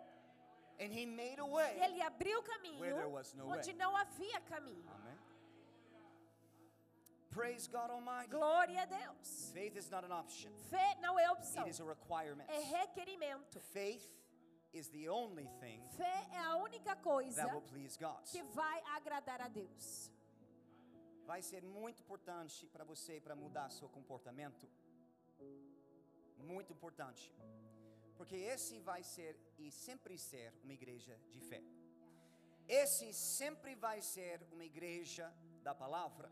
And 0.81 0.93
He 0.93 1.07
made 1.07 1.41
a 1.41 1.47
E 1.47 1.51
way. 1.51 1.81
Ele 1.81 2.03
abriu 2.03 2.39
o 2.39 2.43
caminho 2.43 2.81
Where 2.81 2.95
there 2.95 3.09
was 3.09 3.33
no 3.35 3.49
onde 3.49 3.71
way. 3.71 3.79
não 3.79 3.97
havia 3.97 4.41
caminho. 4.43 4.85
Amen. 4.89 5.08
Praise 7.39 7.69
God 7.69 7.91
Almighty. 7.91 8.31
Glória 8.31 8.83
a 8.83 8.87
Deus. 8.87 9.51
Faith 9.55 9.77
is 9.77 9.89
not 9.91 10.05
an 10.05 10.13
option, 10.13 10.51
Fé 10.69 10.97
não 11.01 11.17
é 11.19 11.31
opção, 11.31 11.63
it 11.63 11.71
is 11.71 11.81
a 11.81 11.85
requirement. 11.85 12.45
é 12.49 12.59
requerimento. 12.81 13.61
Faith 13.73 14.11
is 14.73 14.89
the 14.89 15.09
only 15.09 15.49
thing 15.61 15.81
Fé 15.97 16.27
é 16.33 16.39
a 16.39 16.57
única 16.57 16.97
coisa 16.97 17.43
that 17.43 17.55
will 17.55 17.63
please 17.63 17.97
God. 17.97 18.25
que 18.25 18.43
vai 18.43 18.83
agradar 18.97 19.41
a 19.41 19.49
Deus. 19.49 20.11
Vai 21.27 21.41
ser 21.43 21.63
muito 21.63 22.03
importante 22.03 22.67
para 22.67 22.83
você 22.85 23.21
para 23.21 23.37
mudar 23.37 23.71
seu 23.71 23.89
comportamento. 23.89 24.69
Muito 26.39 26.73
importante. 26.73 27.33
Porque 28.17 28.35
esse 28.35 28.81
vai 28.81 29.03
ser 29.05 29.39
e 29.59 29.71
sempre 29.71 30.19
ser 30.19 30.53
uma 30.65 30.73
igreja 30.73 31.17
de 31.31 31.41
fé. 31.41 31.63
Esse 32.67 33.13
sempre 33.13 33.77
vai 33.77 34.03
ser 34.03 34.43
uma 34.51 34.65
igreja 34.65 35.33
da 35.63 35.75
palavra. 35.75 36.29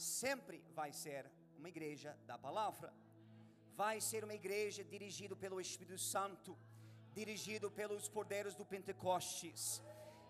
Sempre 0.00 0.58
vai 0.78 0.90
ser 0.92 1.22
uma 1.58 1.68
igreja 1.68 2.10
da 2.26 2.36
palavra. 2.38 2.90
Vai 3.80 3.96
ser 4.00 4.24
uma 4.24 4.36
igreja 4.40 4.82
dirigida 4.92 5.34
pelo 5.36 5.60
Espírito 5.60 5.98
Santo, 5.98 6.56
dirigido 7.18 7.70
pelos 7.70 8.08
poderes 8.08 8.54
do 8.54 8.64
Pentecostes. 8.64 9.82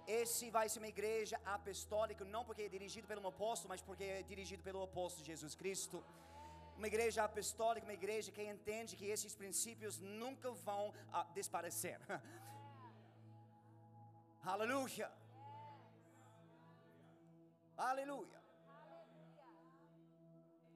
Esse 0.08 0.50
vai 0.56 0.66
ser 0.68 0.80
uma 0.80 0.92
igreja 0.96 1.36
apostólica, 1.44 2.24
não 2.24 2.44
porque 2.44 2.62
é 2.62 2.68
dirigido 2.68 3.06
pelo 3.06 3.28
apóstolo, 3.28 3.68
mas 3.68 3.80
porque 3.88 4.02
é 4.02 4.22
dirigido 4.32 4.62
pelo 4.68 4.82
apóstolo 4.82 5.24
Jesus 5.24 5.54
Cristo. 5.54 6.02
Uma 6.76 6.88
igreja 6.88 7.22
apostólica, 7.22 7.86
uma 7.86 7.98
igreja 8.02 8.32
que 8.32 8.42
entende 8.42 8.96
que 8.96 9.06
esses 9.06 9.36
princípios 9.36 9.98
nunca 10.00 10.50
vão 10.50 10.92
ah, 11.12 11.24
desaparecer. 11.32 12.00
Aleluia. 14.42 15.08
Aleluia. 17.76 18.39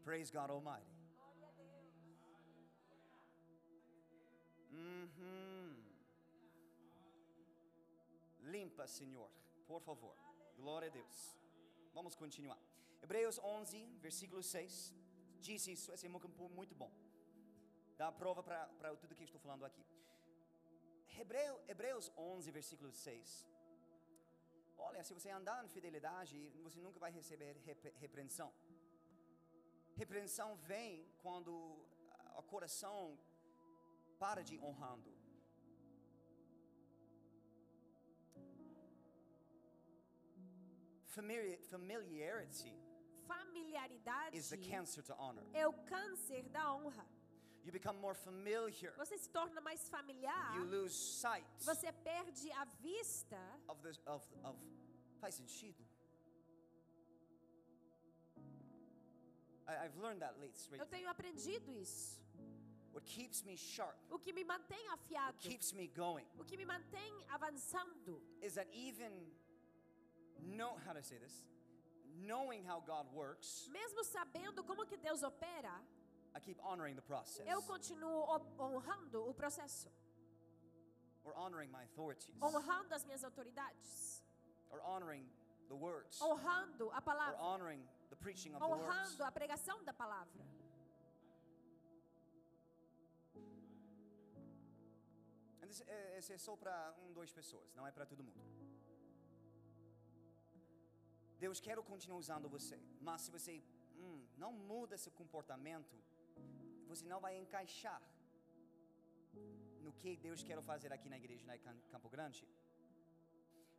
Praise 0.05 0.31
God 0.31 0.51
Almighty. 0.51 0.93
Uhum. 4.71 5.77
Limpa, 8.55 8.87
Senhor, 8.87 9.31
por 9.67 9.81
favor. 9.81 10.15
Glória 10.57 10.89
a 10.89 10.91
Deus. 10.91 11.17
Vamos 11.93 12.15
continuar. 12.15 12.59
Hebreus 13.03 13.39
11, 13.39 13.87
versículo 14.07 14.43
6. 14.43 14.95
Diz 15.41 15.67
isso, 15.67 15.93
esse 15.95 16.07
é 16.07 16.09
muito 16.09 16.75
bom. 16.75 16.91
Dá 17.97 18.11
prova 18.13 18.43
para 18.43 18.95
tudo 18.97 19.15
que 19.15 19.25
estou 19.25 19.41
falando 19.41 19.65
aqui. 19.65 19.85
Hebreu, 21.19 21.55
Hebreus 21.69 22.11
11, 22.17 22.51
versículo 22.51 22.91
6. 22.93 23.47
Olha, 24.77 25.03
se 25.05 25.15
você 25.15 25.31
andar 25.31 25.65
em 25.65 25.69
fidelidade, 25.69 26.37
você 26.63 26.81
nunca 26.81 26.99
vai 26.99 27.11
receber 27.11 27.57
repre- 27.65 27.95
repreensão. 28.05 28.53
Repreensão 29.97 30.57
vem 30.57 31.07
quando 31.23 31.51
o 32.37 32.43
coração 32.43 33.19
para 34.19 34.43
de 34.43 34.59
honrando. 34.59 35.13
Familiar, 41.07 41.59
familiarity 41.71 42.75
Familiaridade 43.27 44.37
is 44.37 44.49
the 44.49 44.57
cancer 44.57 45.03
to 45.03 45.15
honor. 45.15 45.45
é 45.55 45.67
o 45.67 45.73
câncer 45.85 46.43
da 46.51 46.75
honra. 46.75 47.07
You 47.65 47.73
become 47.73 47.99
more 47.99 48.15
familiar. 48.15 48.93
Você 48.97 49.17
se 49.17 49.29
torna 49.31 49.61
mais 49.61 49.89
familiar, 49.89 50.57
You 50.57 50.65
lose 50.65 50.95
sight 50.95 51.47
você 51.61 51.93
perde 51.93 52.51
a 52.53 52.65
vista 52.83 53.39
of 53.69 53.81
this 53.83 53.99
of 54.07 54.27
of 54.45 54.59
faz 55.21 55.35
sentido. 55.37 55.83
I've 59.67 59.97
learned 59.97 60.21
that 60.23 60.35
lately. 60.41 60.79
Eu 60.79 60.87
tenho 60.87 61.09
aprendido 61.09 61.73
isso. 61.73 62.21
What 62.93 63.05
keeps 63.07 63.43
me 63.45 63.57
sharp, 63.57 63.97
O 64.11 64.19
que 64.21 64.33
me 64.33 64.45
mantém 64.45 64.87
afiado, 64.93 65.37
keeps 65.39 65.73
me 65.73 65.89
going, 65.89 66.25
o 66.39 66.45
que 66.45 66.57
me 66.57 66.65
mantém 66.65 67.13
avançando, 67.29 68.23
is 68.41 68.55
that 68.55 68.69
even 68.73 69.11
know 70.57 70.77
how 70.87 70.93
to 70.93 71.03
say 71.03 71.17
this, 71.19 71.45
knowing 72.25 72.63
how 72.65 72.81
God 72.87 73.07
works, 73.13 73.69
mesmo 73.73 74.05
sabendo 74.05 74.65
como 74.65 74.85
que 74.87 74.97
Deus 74.97 75.25
opera, 75.25 75.73
I 76.37 76.41
keep 76.41 76.57
honoring 76.63 76.95
the 76.95 77.03
process. 77.03 77.45
eu 77.49 77.61
continuo 77.63 78.27
ho- 78.27 78.47
honrando 78.61 79.29
o 79.29 79.35
processo, 79.35 79.89
or 81.25 81.35
honoring 81.37 81.71
my 81.73 81.83
authorities. 81.83 82.31
Honrando 82.41 82.95
as 82.95 83.05
minhas 83.05 83.25
autoridades, 83.25 84.23
or 84.71 84.81
honoring 84.83 85.27
the 85.69 85.75
words. 85.75 86.21
Honrando 86.21 86.93
a 86.93 86.99
or 86.99 87.03
palavra, 87.03 87.39
honoring 87.41 87.83
honrando 88.75 89.25
a 89.25 89.33
pregação 89.33 89.83
da 89.85 89.93
palavra. 89.93 90.45
Eh, 95.87 96.19
esse 96.19 96.33
é 96.33 96.39
só 96.39 96.55
para 96.63 96.75
um, 97.03 97.13
duas 97.13 97.31
pessoas, 97.39 97.69
não 97.75 97.87
é 97.87 97.93
para 97.97 98.07
todo 98.11 98.23
mundo. 98.29 98.43
Deus 101.45 101.61
quer 101.61 101.77
continuar 101.93 102.19
usando 102.25 102.49
você, 102.49 102.79
mas 103.01 103.23
se 103.23 103.31
você 103.37 103.53
hum, 104.03 104.25
não 104.43 104.53
muda 104.53 104.97
seu 104.97 105.13
comportamento, 105.21 105.97
você 106.91 107.05
não 107.13 107.21
vai 107.21 107.37
encaixar 107.37 108.01
no 109.85 109.93
que 110.01 110.17
Deus 110.17 110.43
quer 110.43 110.61
fazer 110.63 110.93
aqui 110.93 111.09
na 111.09 111.19
igreja 111.23 111.45
na 111.51 111.59
Cam- 111.59 111.83
Campo 111.91 112.09
Grande. 112.09 112.47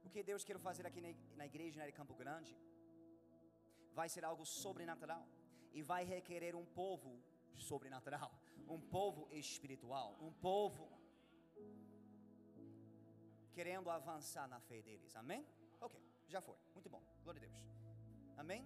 O 0.03 0.09
que 0.09 0.21
Deus 0.21 0.43
quer 0.43 0.59
fazer 0.59 0.85
aqui 0.85 1.01
na, 1.05 1.11
na 1.41 1.45
igreja 1.51 1.79
na 1.83 1.91
Campo 1.91 2.13
Grande 2.13 2.53
vai 3.99 4.07
ser 4.13 4.23
algo 4.25 4.45
sobrenatural 4.45 5.25
e 5.77 5.81
vai 5.81 6.03
requerer 6.15 6.53
um 6.55 6.65
povo 6.81 7.11
sobrenatural, 7.69 8.31
um 8.75 8.79
povo 8.79 9.27
espiritual, 9.31 10.09
um 10.27 10.31
povo 10.49 10.85
querendo 13.53 13.89
avançar 13.89 14.47
na 14.53 14.59
fé 14.59 14.81
deles. 14.81 15.15
Amém? 15.15 15.41
Ok, 15.79 15.99
já 16.27 16.41
foi. 16.41 16.57
Muito 16.73 16.89
bom. 16.89 17.01
Glória 17.23 17.39
a 17.41 17.45
Deus. 17.45 17.57
Amém? 18.37 18.61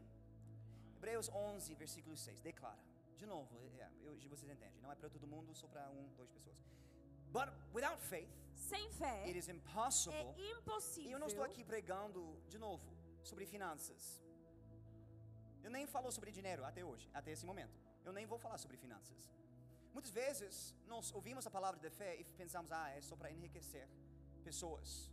Hebreus 0.96 1.30
11, 1.30 1.76
versículo 1.76 2.18
6, 2.18 2.42
declara. 2.42 2.84
De 3.15 3.26
novo, 3.26 3.56
é, 3.78 3.89
eu, 4.02 4.13
vocês 4.30 4.50
entendem, 4.50 4.82
não 4.82 4.92
é 4.92 4.96
para 4.96 5.10
todo 5.10 5.28
mundo, 5.28 5.54
só 5.54 5.68
para 5.68 5.89
um, 5.92 6.08
duas 6.15 6.30
pessoas. 6.30 6.58
But 7.32 7.50
without 7.74 8.02
faith, 8.02 8.30
Sem 8.56 8.89
fé 8.92 9.24
it 9.26 9.38
is 9.38 9.48
impossible. 9.48 10.18
é 10.18 10.52
impossível. 10.58 11.10
E 11.12 11.13
eu 11.13 11.20
não 11.20 11.28
estou 11.28 11.44
aqui 11.44 11.63
pregando, 11.63 12.42
de 12.48 12.58
novo, 12.58 12.89
sobre 13.24 13.46
finanças. 13.46 14.22
Eu 15.63 15.69
nem 15.72 15.86
falo 15.88 16.12
sobre 16.12 16.32
dinheiro 16.32 16.63
até 16.65 16.84
hoje, 16.84 17.10
até 17.13 17.32
esse 17.32 17.45
momento. 17.45 17.76
Eu 18.06 18.13
nem 18.13 18.26
vou 18.26 18.38
falar 18.39 18.58
sobre 18.58 18.78
finanças. 18.78 19.30
Muitas 19.93 20.12
vezes 20.12 20.76
nós 20.88 21.12
ouvimos 21.13 21.45
a 21.45 21.52
palavra 21.52 21.80
de 21.80 21.89
fé 21.89 22.15
e 22.19 22.24
pensamos, 22.41 22.72
ah, 22.72 22.89
é 22.89 23.02
só 23.02 23.15
para 23.15 23.32
enriquecer 23.32 23.88
pessoas. 24.43 25.12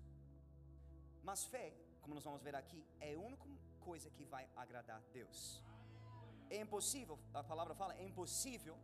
Mas 1.23 1.45
fé, 1.45 1.73
como 2.03 2.15
nós 2.15 2.25
vamos 2.25 2.43
ver 2.43 2.55
aqui, 2.55 2.85
é 3.01 3.15
a 3.15 3.19
única 3.19 3.45
coisa 3.81 4.11
que 4.11 4.25
vai 4.25 4.49
agradar 4.57 5.01
Deus. 5.13 5.63
É 6.49 6.59
impossível, 6.61 7.19
a 7.35 7.43
palavra 7.43 7.75
fala, 7.75 7.95
é 7.97 8.05
impossível 8.05 8.77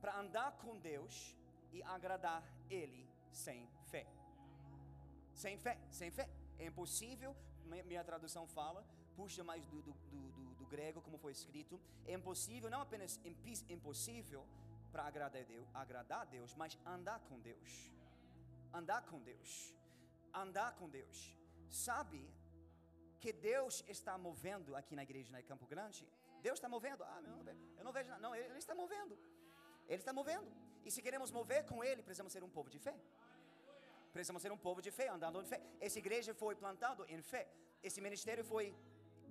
para 0.00 0.16
andar 0.18 0.52
com 0.58 0.78
Deus 0.78 1.34
e 1.72 1.82
agradar 1.82 2.42
Ele 2.70 3.08
sem 3.32 3.68
fé. 3.86 4.06
Sem 5.34 5.58
fé, 5.58 5.76
sem 5.90 6.10
fé. 6.12 6.28
É 6.58 6.66
impossível, 6.66 7.34
mi- 7.64 7.82
minha 7.82 8.04
tradução 8.04 8.46
fala, 8.46 8.84
puxa 9.16 9.42
mais 9.42 9.66
do, 9.66 9.82
do- 9.82 9.92
do 9.92 10.43
grego, 10.74 11.04
como 11.06 11.18
foi 11.24 11.32
escrito. 11.38 11.74
É 12.10 12.14
impossível, 12.20 12.68
não 12.74 12.82
apenas 12.86 13.12
impossível 13.76 14.42
para 14.92 15.04
agradar 15.10 15.44
Deus, 15.52 15.66
agradar 15.82 16.20
a 16.24 16.30
Deus, 16.36 16.50
mas 16.62 16.78
andar 16.94 17.18
com 17.28 17.38
Deus. 17.48 17.70
Andar 18.80 19.00
com 19.10 19.18
Deus. 19.30 19.50
Andar 20.44 20.70
com 20.78 20.88
Deus. 20.98 21.18
Sabe 21.86 22.20
que 23.22 23.32
Deus 23.52 23.74
está 23.96 24.14
movendo 24.26 24.70
aqui 24.80 24.94
na 24.98 25.04
igreja 25.08 25.30
na 25.36 25.42
Campo 25.50 25.66
Grande? 25.74 26.02
Deus 26.46 26.58
está 26.58 26.68
movendo. 26.76 27.02
Ah, 27.12 27.20
eu 27.26 27.32
não 27.36 27.44
vejo, 27.48 27.62
eu 27.78 27.84
não 27.86 27.92
vejo 27.96 28.08
nada. 28.12 28.22
Não, 28.26 28.32
ele 28.34 28.62
está 28.64 28.74
movendo. 28.82 29.14
Ele 29.92 30.02
está 30.02 30.12
movendo. 30.20 30.50
E 30.86 30.90
se 30.94 31.00
queremos 31.06 31.30
mover 31.38 31.60
com 31.70 31.78
Ele, 31.88 32.02
precisamos 32.08 32.32
ser 32.36 32.42
um 32.48 32.52
povo 32.56 32.68
de 32.74 32.78
fé. 32.86 32.94
Precisamos 34.14 34.42
ser 34.44 34.52
um 34.56 34.60
povo 34.66 34.80
de 34.86 34.90
fé, 34.98 35.06
andando 35.16 35.40
em 35.42 35.48
fé. 35.52 35.60
Essa 35.86 35.98
igreja 36.02 36.32
foi 36.42 36.54
plantada 36.62 37.04
em 37.14 37.22
fé. 37.32 37.44
Esse 37.82 38.00
ministério 38.06 38.44
foi 38.52 38.66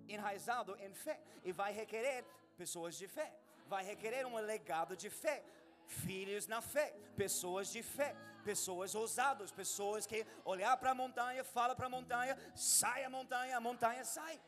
enraizado 0.10 0.76
em 0.80 0.94
fé. 0.94 1.20
E 1.44 1.52
vai 1.52 1.72
requerer 1.74 2.26
pessoas 2.58 2.96
de 2.96 3.08
fé. 3.08 3.34
Vai 3.68 3.84
requerer 3.84 4.26
um 4.26 4.38
legado 4.38 4.96
de 4.96 5.10
fé. 5.10 5.44
Filhos 5.88 6.48
na 6.48 6.62
fé. 6.62 6.94
Pessoas 7.16 7.72
de 7.72 7.84
fé. 7.84 8.16
Pessoas 8.44 8.96
ousadas. 8.96 9.52
Pessoas 9.52 10.06
que 10.06 10.26
olhar 10.44 10.76
para 10.78 10.92
a 10.92 10.96
montanha, 10.96 11.44
fala 11.44 11.76
para 11.76 11.88
a 11.88 11.90
montanha, 11.90 12.38
sai 12.56 13.04
a 13.04 13.10
montanha, 13.10 13.58
a 13.58 13.60
montanha 13.60 14.04
sai. 14.04 14.40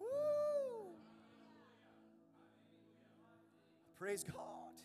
Uh! 0.00 0.94
Praise 3.98 4.24
God. 4.24 4.76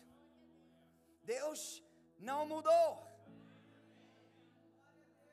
Deus 1.24 1.82
não 2.18 2.46
mudou. 2.46 3.15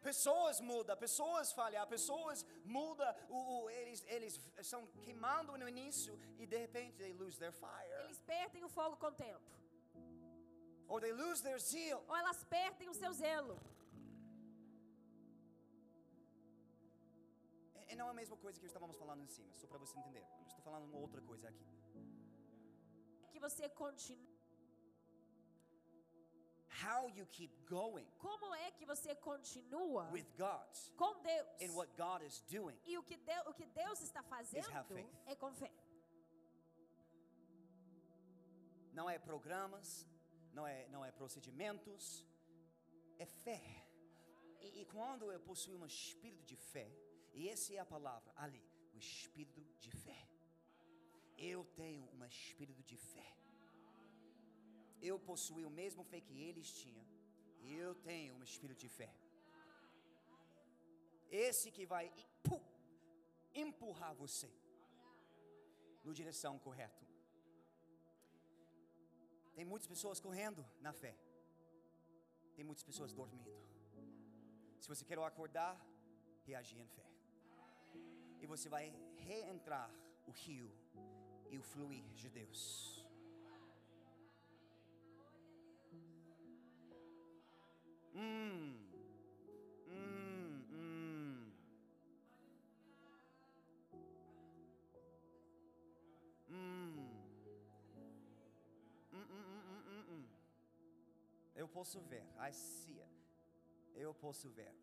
Pessoas 0.10 0.56
mudam, 0.70 0.96
pessoas 1.06 1.52
falham, 1.60 1.86
pessoas 1.96 2.46
mudam. 2.76 3.10
O, 3.30 3.38
o- 3.54 3.70
eles, 3.80 4.00
eles 4.16 4.34
são 4.72 4.82
queimando 5.06 5.58
no 5.62 5.68
início 5.74 6.14
e 6.42 6.46
de 6.54 6.58
repente 6.66 6.98
they 7.04 7.14
lose 7.22 7.38
their 7.44 7.54
fire. 7.64 7.92
Eles 8.06 8.20
perdem 8.34 8.64
o 8.64 8.70
fogo 8.78 8.96
com 9.04 9.08
o 9.14 9.18
tempo. 9.28 9.50
Or 10.88 11.00
they 11.06 11.14
lose 11.14 11.42
their 11.48 11.60
zeal. 11.70 12.04
Ou 12.10 12.16
elas 12.22 12.44
perdem 12.58 12.90
o 12.90 12.94
seu 13.02 13.12
zelo. 13.14 13.58
E- 17.92 17.96
não 17.96 18.08
é 18.08 18.12
a 18.12 18.20
mesma 18.22 18.38
coisa 18.46 18.60
que 18.60 18.66
estávamos 18.66 18.98
falando 18.98 19.22
em 19.24 19.28
cima, 19.38 19.54
só 19.62 19.68
para 19.68 19.78
você 19.86 19.98
entender. 20.00 20.26
Eu 20.42 20.48
estou 20.48 20.64
falando 20.68 20.86
uma 20.92 20.98
outra 21.06 21.22
coisa 21.22 21.48
aqui. 21.50 21.66
Que 23.32 23.40
você 23.40 23.70
continua. 23.70 24.33
How 26.82 27.08
you 27.10 27.26
keep 27.28 27.54
going 27.68 28.08
Como 28.18 28.54
é 28.56 28.72
que 28.72 28.86
você 28.86 29.16
continua 29.16 30.10
with 30.12 30.26
God 30.38 30.76
com 30.98 31.22
Deus? 31.22 31.62
in 31.62 31.70
what 31.76 31.92
God 31.96 32.24
is 32.24 32.42
doing. 32.50 32.78
E 32.86 32.98
o 32.98 33.04
que, 33.04 33.18
Deus, 33.18 33.48
o 33.48 33.54
que 33.54 33.66
Deus 33.68 34.02
está 34.02 34.24
fazendo 34.24 34.68
é 35.28 35.36
com 35.36 35.54
fé. 35.54 35.72
Não 38.92 39.10
é 39.10 39.18
programas, 39.18 40.08
não 40.54 40.68
é, 40.68 40.88
não 40.90 41.04
é 41.04 41.12
procedimentos, 41.12 42.26
é 43.18 43.26
fé. 43.26 43.62
E, 44.62 44.82
e 44.82 44.86
quando 44.86 45.32
eu 45.32 45.40
possuo 45.40 45.78
um 45.80 45.86
espírito 45.86 46.44
de 46.44 46.56
fé, 46.56 46.90
e 47.34 47.50
essa 47.50 47.74
é 47.74 47.80
a 47.80 47.86
palavra 47.86 48.32
ali, 48.36 48.64
o 48.94 48.98
espírito 48.98 49.62
de 49.80 49.92
fé. 49.92 50.28
Eu 51.38 51.66
tenho 51.76 52.08
um 52.14 52.24
espírito 52.26 52.84
de 52.84 52.96
fé. 52.96 53.36
Eu 55.10 55.16
possuí 55.30 55.64
o 55.66 55.70
mesmo 55.82 56.04
fé 56.12 56.20
que 56.28 56.36
eles 56.48 56.70
tinham. 56.82 57.06
E 57.66 57.74
eu 57.86 57.94
tenho 58.10 58.36
um 58.36 58.44
espírito 58.44 58.80
de 58.86 58.90
fé. 58.90 59.10
Esse 61.30 61.72
que 61.76 61.86
vai 61.94 62.06
pu- 62.48 62.62
empurrar 63.64 64.14
você 64.24 64.50
na 66.04 66.14
direção 66.20 66.54
correta. 66.60 67.04
Tem 69.56 69.66
muitas 69.66 69.88
pessoas 69.88 70.20
correndo 70.20 70.66
na 70.82 70.94
fé. 70.94 71.16
Tem 72.56 72.64
muitas 72.70 72.84
pessoas 72.84 73.14
dormindo. 73.14 73.52
Se 74.80 74.88
você 74.88 75.04
quer 75.06 75.18
acordar, 75.20 75.74
reagir 76.46 76.80
em 76.80 76.88
fé. 76.88 77.06
E 78.42 78.46
você 78.46 78.68
vai 78.68 78.86
reentrar 79.18 79.90
o 80.28 80.32
rio 80.32 80.70
e 81.50 81.58
o 81.58 81.64
fluir 81.64 82.04
de 82.22 82.30
Deus. 82.30 82.93
Hum. 88.16 88.78
Hum, 89.88 90.66
hum. 90.72 91.54
Hum. 96.50 97.10
Hum, 99.12 99.26
hum, 99.30 99.44
hum, 99.50 99.62
hum, 99.68 99.84
hum, 99.88 100.04
hum. 100.10 100.26
Eu 101.56 101.68
posso 101.68 102.00
ver, 102.02 102.26
I 102.40 102.54
see. 102.54 103.02
Eu 103.96 104.14
posso 104.14 104.50
ver. 104.50 104.74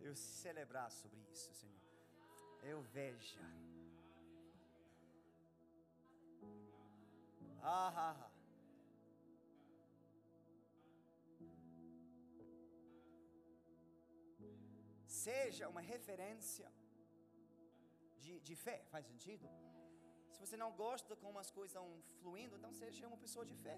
Eu 0.00 0.14
celebrar 0.16 0.90
sobre 0.90 1.20
isso, 1.30 1.52
Senhor. 1.52 1.80
Eu 2.62 2.80
veja. 2.82 3.40
Ah, 7.62 7.92
ah, 7.94 8.16
ah. 8.24 8.29
Seja 15.24 15.64
uma 15.72 15.82
referência 15.92 16.68
de, 18.22 18.32
de 18.48 18.54
fé, 18.64 18.76
faz 18.92 19.04
sentido? 19.10 19.46
Se 20.32 20.38
você 20.42 20.56
não 20.62 20.70
gosta 20.84 21.12
como 21.22 21.38
as 21.44 21.50
coisas 21.56 21.72
estão 21.72 21.88
fluindo, 22.20 22.54
então 22.58 22.72
seja 22.82 23.08
uma 23.10 23.20
pessoa 23.24 23.44
de 23.50 23.56
fé. 23.64 23.76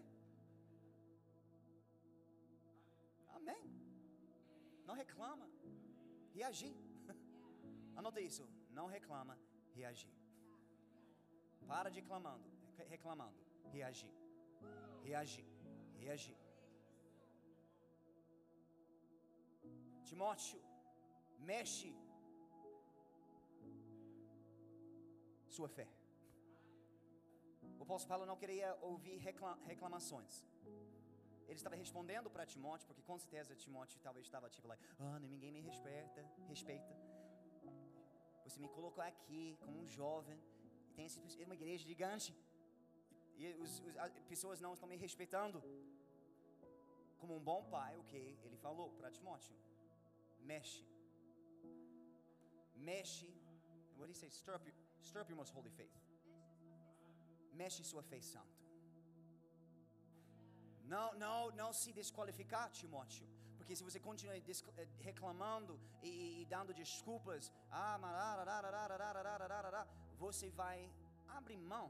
Amém. 3.38 3.64
Não 4.88 4.94
reclama, 5.02 5.46
reagir. 6.38 6.74
Anota 8.00 8.20
isso. 8.30 8.44
Não 8.78 8.86
reclama, 8.96 9.34
reagir. 9.78 10.14
Para 11.72 11.90
de 11.96 12.02
clamando, 12.08 12.48
re- 12.78 12.88
reclamando, 12.94 13.40
reagir. 13.76 14.12
Reagir, 15.08 15.46
reagir. 16.04 16.38
Timóteo, 20.08 20.60
mexe 21.50 21.90
sua 25.56 25.68
fé. 25.68 25.86
O 27.78 27.82
apóstolo 27.82 28.08
Paulo 28.12 28.26
não 28.26 28.36
queria 28.42 28.68
ouvir 28.80 29.16
recla- 29.18 29.58
reclamações. 29.66 30.34
Ele 31.48 31.58
estava 31.60 31.76
respondendo 31.76 32.30
para 32.30 32.46
Timóteo, 32.46 32.86
porque 32.86 33.02
com 33.02 33.18
certeza 33.18 33.54
Timóteo 33.54 33.98
talvez 34.06 34.24
estava 34.26 34.48
tipo 34.48 34.66
lá, 34.68 34.76
ah, 34.98 35.18
ninguém 35.20 35.52
me 35.52 35.60
respeita, 35.60 36.24
respeita. 36.48 36.94
Você 38.44 38.58
me 38.60 38.68
colocou 38.68 39.02
aqui 39.02 39.56
como 39.60 39.78
um 39.82 39.88
jovem, 39.88 40.38
e 40.96 41.36
tem 41.36 41.44
uma 41.46 41.54
igreja 41.60 41.84
gigante, 41.84 42.34
e 43.36 43.52
os- 43.64 43.80
os- 43.86 43.96
as 43.98 44.12
pessoas 44.32 44.60
não 44.60 44.72
estão 44.74 44.88
me 44.88 44.96
respeitando. 44.96 45.62
Como 47.20 47.36
um 47.36 47.40
bom 47.50 47.60
pai, 47.76 47.96
o 47.98 48.04
que 48.04 48.16
ele 48.46 48.56
falou 48.56 48.90
para 48.98 49.10
Timóteo? 49.10 49.54
Mexe 50.40 50.84
mexe. 52.90 53.28
What 53.96 54.06
did 54.06 54.14
he 54.14 54.20
say? 54.22 54.30
Stir 54.40 54.54
up 54.58 54.64
your, 54.68 54.76
stir 55.08 55.20
up 55.22 55.28
your 55.30 55.38
most 55.42 55.52
holy 55.56 55.70
faith. 55.70 55.96
Mexe 57.60 57.84
sua 57.84 58.02
fé, 58.02 58.20
santo. 58.20 58.60
Não, 60.94 61.08
não, 61.24 61.50
não 61.60 61.70
se 61.72 61.92
desqualificar, 61.92 62.70
Timóteo. 62.70 63.26
Porque 63.56 63.76
se 63.76 63.84
você 63.88 64.00
continuar 64.00 64.34
reclamando 65.08 65.78
e, 66.02 66.42
e, 66.42 66.46
dando 66.46 66.74
desculpas, 66.74 67.52
ah, 67.70 67.96
você 70.18 70.50
vai 70.50 70.78
abrir 71.28 71.58
mão 71.58 71.86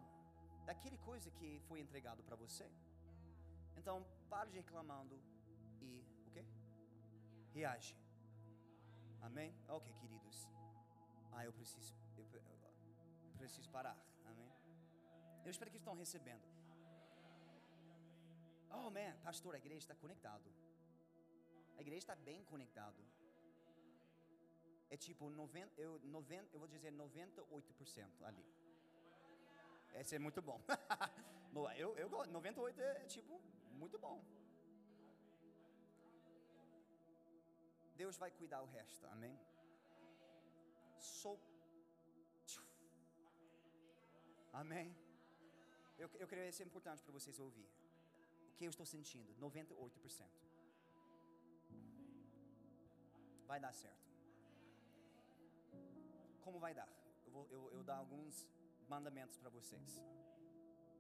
daquele 0.66 0.98
coisa 0.98 1.30
que 1.30 1.48
foi 1.68 1.80
entregado 1.80 2.22
para 2.22 2.36
você. 2.36 2.70
Então, 3.76 4.06
pare 4.28 4.50
de 4.50 4.58
reclamando 4.58 5.16
e 5.80 6.04
o 6.26 6.30
quê? 6.30 6.44
Reage. 7.54 7.96
Amém? 9.22 9.54
Ok, 9.68 9.92
querido. 10.00 10.21
Ah, 11.32 11.44
eu 11.44 11.52
preciso, 11.52 11.94
eu, 12.16 12.24
pre- 12.26 12.40
eu 12.40 13.32
preciso 13.38 13.68
parar. 13.70 13.96
Amém? 14.26 14.50
Eu 15.44 15.50
espero 15.50 15.70
que 15.70 15.76
estão 15.76 15.94
recebendo. 15.94 16.42
Oh, 18.70 18.90
man, 18.90 19.16
pastor, 19.22 19.54
a 19.54 19.58
igreja 19.58 19.78
está 19.80 19.94
conectado. 19.94 20.48
A 21.76 21.80
igreja 21.80 21.98
está 21.98 22.14
bem 22.14 22.44
conectado. 22.44 23.02
É 24.90 24.96
tipo 24.96 25.28
90, 25.30 25.80
eu, 25.80 25.98
90, 26.04 26.54
eu 26.54 26.58
vou 26.58 26.68
dizer 26.68 26.92
98% 26.92 28.22
ali. 28.24 28.44
Esse 29.94 30.16
é 30.16 30.18
muito 30.18 30.40
bom. 30.42 30.60
Eu, 31.76 31.94
eu, 31.98 32.08
gosto- 32.08 32.30
98 32.30 32.80
é 32.80 32.94
tipo 33.04 33.38
muito 33.72 33.98
bom. 33.98 34.24
Deus 37.94 38.16
vai 38.16 38.30
cuidar 38.30 38.62
o 38.62 38.66
resto, 38.66 39.06
amém? 39.08 39.38
Sou. 41.02 41.38
Amém? 44.52 44.94
Eu, 45.98 46.08
eu 46.22 46.26
creio 46.28 46.44
que 46.46 46.50
isso 46.50 46.62
é 46.62 46.66
importante 46.66 47.02
para 47.02 47.12
vocês 47.12 47.38
ouvir. 47.38 47.68
O 48.50 48.54
que 48.56 48.64
eu 48.64 48.70
estou 48.70 48.86
sentindo? 48.86 49.34
98%. 49.40 50.28
Vai 53.46 53.58
dar 53.60 53.72
certo. 53.72 54.10
Como 56.42 56.58
vai 56.58 56.74
dar? 56.74 56.88
Eu 57.26 57.32
vou 57.32 57.46
eu, 57.50 57.70
eu 57.72 57.82
dar 57.82 57.96
alguns 57.96 58.46
mandamentos 58.88 59.36
para 59.38 59.50
vocês. 59.50 60.00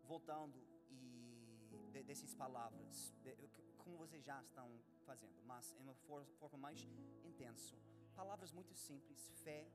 Voltando 0.04 0.58
e 0.90 1.78
de, 1.92 2.02
desses 2.02 2.34
palavras, 2.34 3.12
de- 3.22 3.36
como 3.78 3.96
vocês 3.96 4.24
já 4.24 4.40
estão 4.42 4.68
fazendo, 5.06 5.34
mas 5.44 5.72
em 5.78 5.82
uma 5.82 5.94
for- 5.94 6.26
forma 6.38 6.58
mais 6.58 6.80
intensa. 7.24 7.76
Palavras 8.14 8.52
muito 8.52 8.74
simples: 8.74 9.30
fé, 9.44 9.70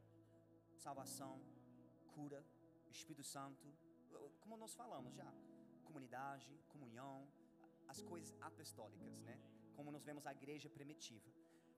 salvação, 0.86 1.34
cura, 2.14 2.44
Espírito 2.90 3.24
Santo, 3.24 3.68
como 4.42 4.58
nós 4.58 4.74
falamos 4.74 5.14
já, 5.16 5.32
comunidade, 5.84 6.52
comunhão, 6.70 7.28
as 7.88 8.02
coisas 8.02 8.34
apostólicas, 8.42 9.20
né? 9.22 9.38
Como 9.76 9.92
nós 9.92 10.04
vemos 10.04 10.26
a 10.26 10.32
igreja 10.34 10.70
primitiva, 10.70 11.30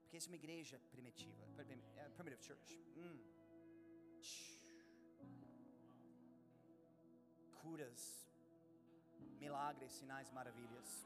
porque 0.01 0.17
essa 0.17 0.27
é 0.27 0.31
uma 0.31 0.35
igreja 0.43 0.79
primitiva, 0.91 1.45
prim- 1.55 1.65
prim- 1.65 1.83
é, 1.97 2.09
primitive 2.09 2.43
church. 2.43 2.79
Hum. 2.97 3.19
Curas, 7.61 8.03
milagres, 9.39 9.91
sinais, 9.93 10.31
maravilhas. 10.31 11.05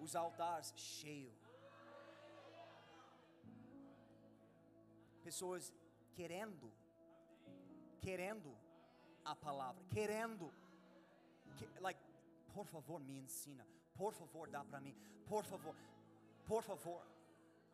Os 0.00 0.14
altares 0.14 0.72
cheios. 0.76 1.45
Pessoas 5.26 5.72
querendo, 6.14 6.72
querendo 8.00 8.56
a 9.24 9.34
palavra, 9.34 9.82
querendo, 9.92 10.52
que, 11.58 11.66
like, 11.80 12.00
por 12.54 12.64
favor 12.64 13.00
me 13.00 13.18
ensina, 13.18 13.66
por 13.96 14.12
favor 14.14 14.48
dá 14.48 14.62
para 14.62 14.78
mim, 14.78 14.94
por 15.26 15.44
favor, 15.44 15.74
por 16.46 16.62
favor. 16.62 17.02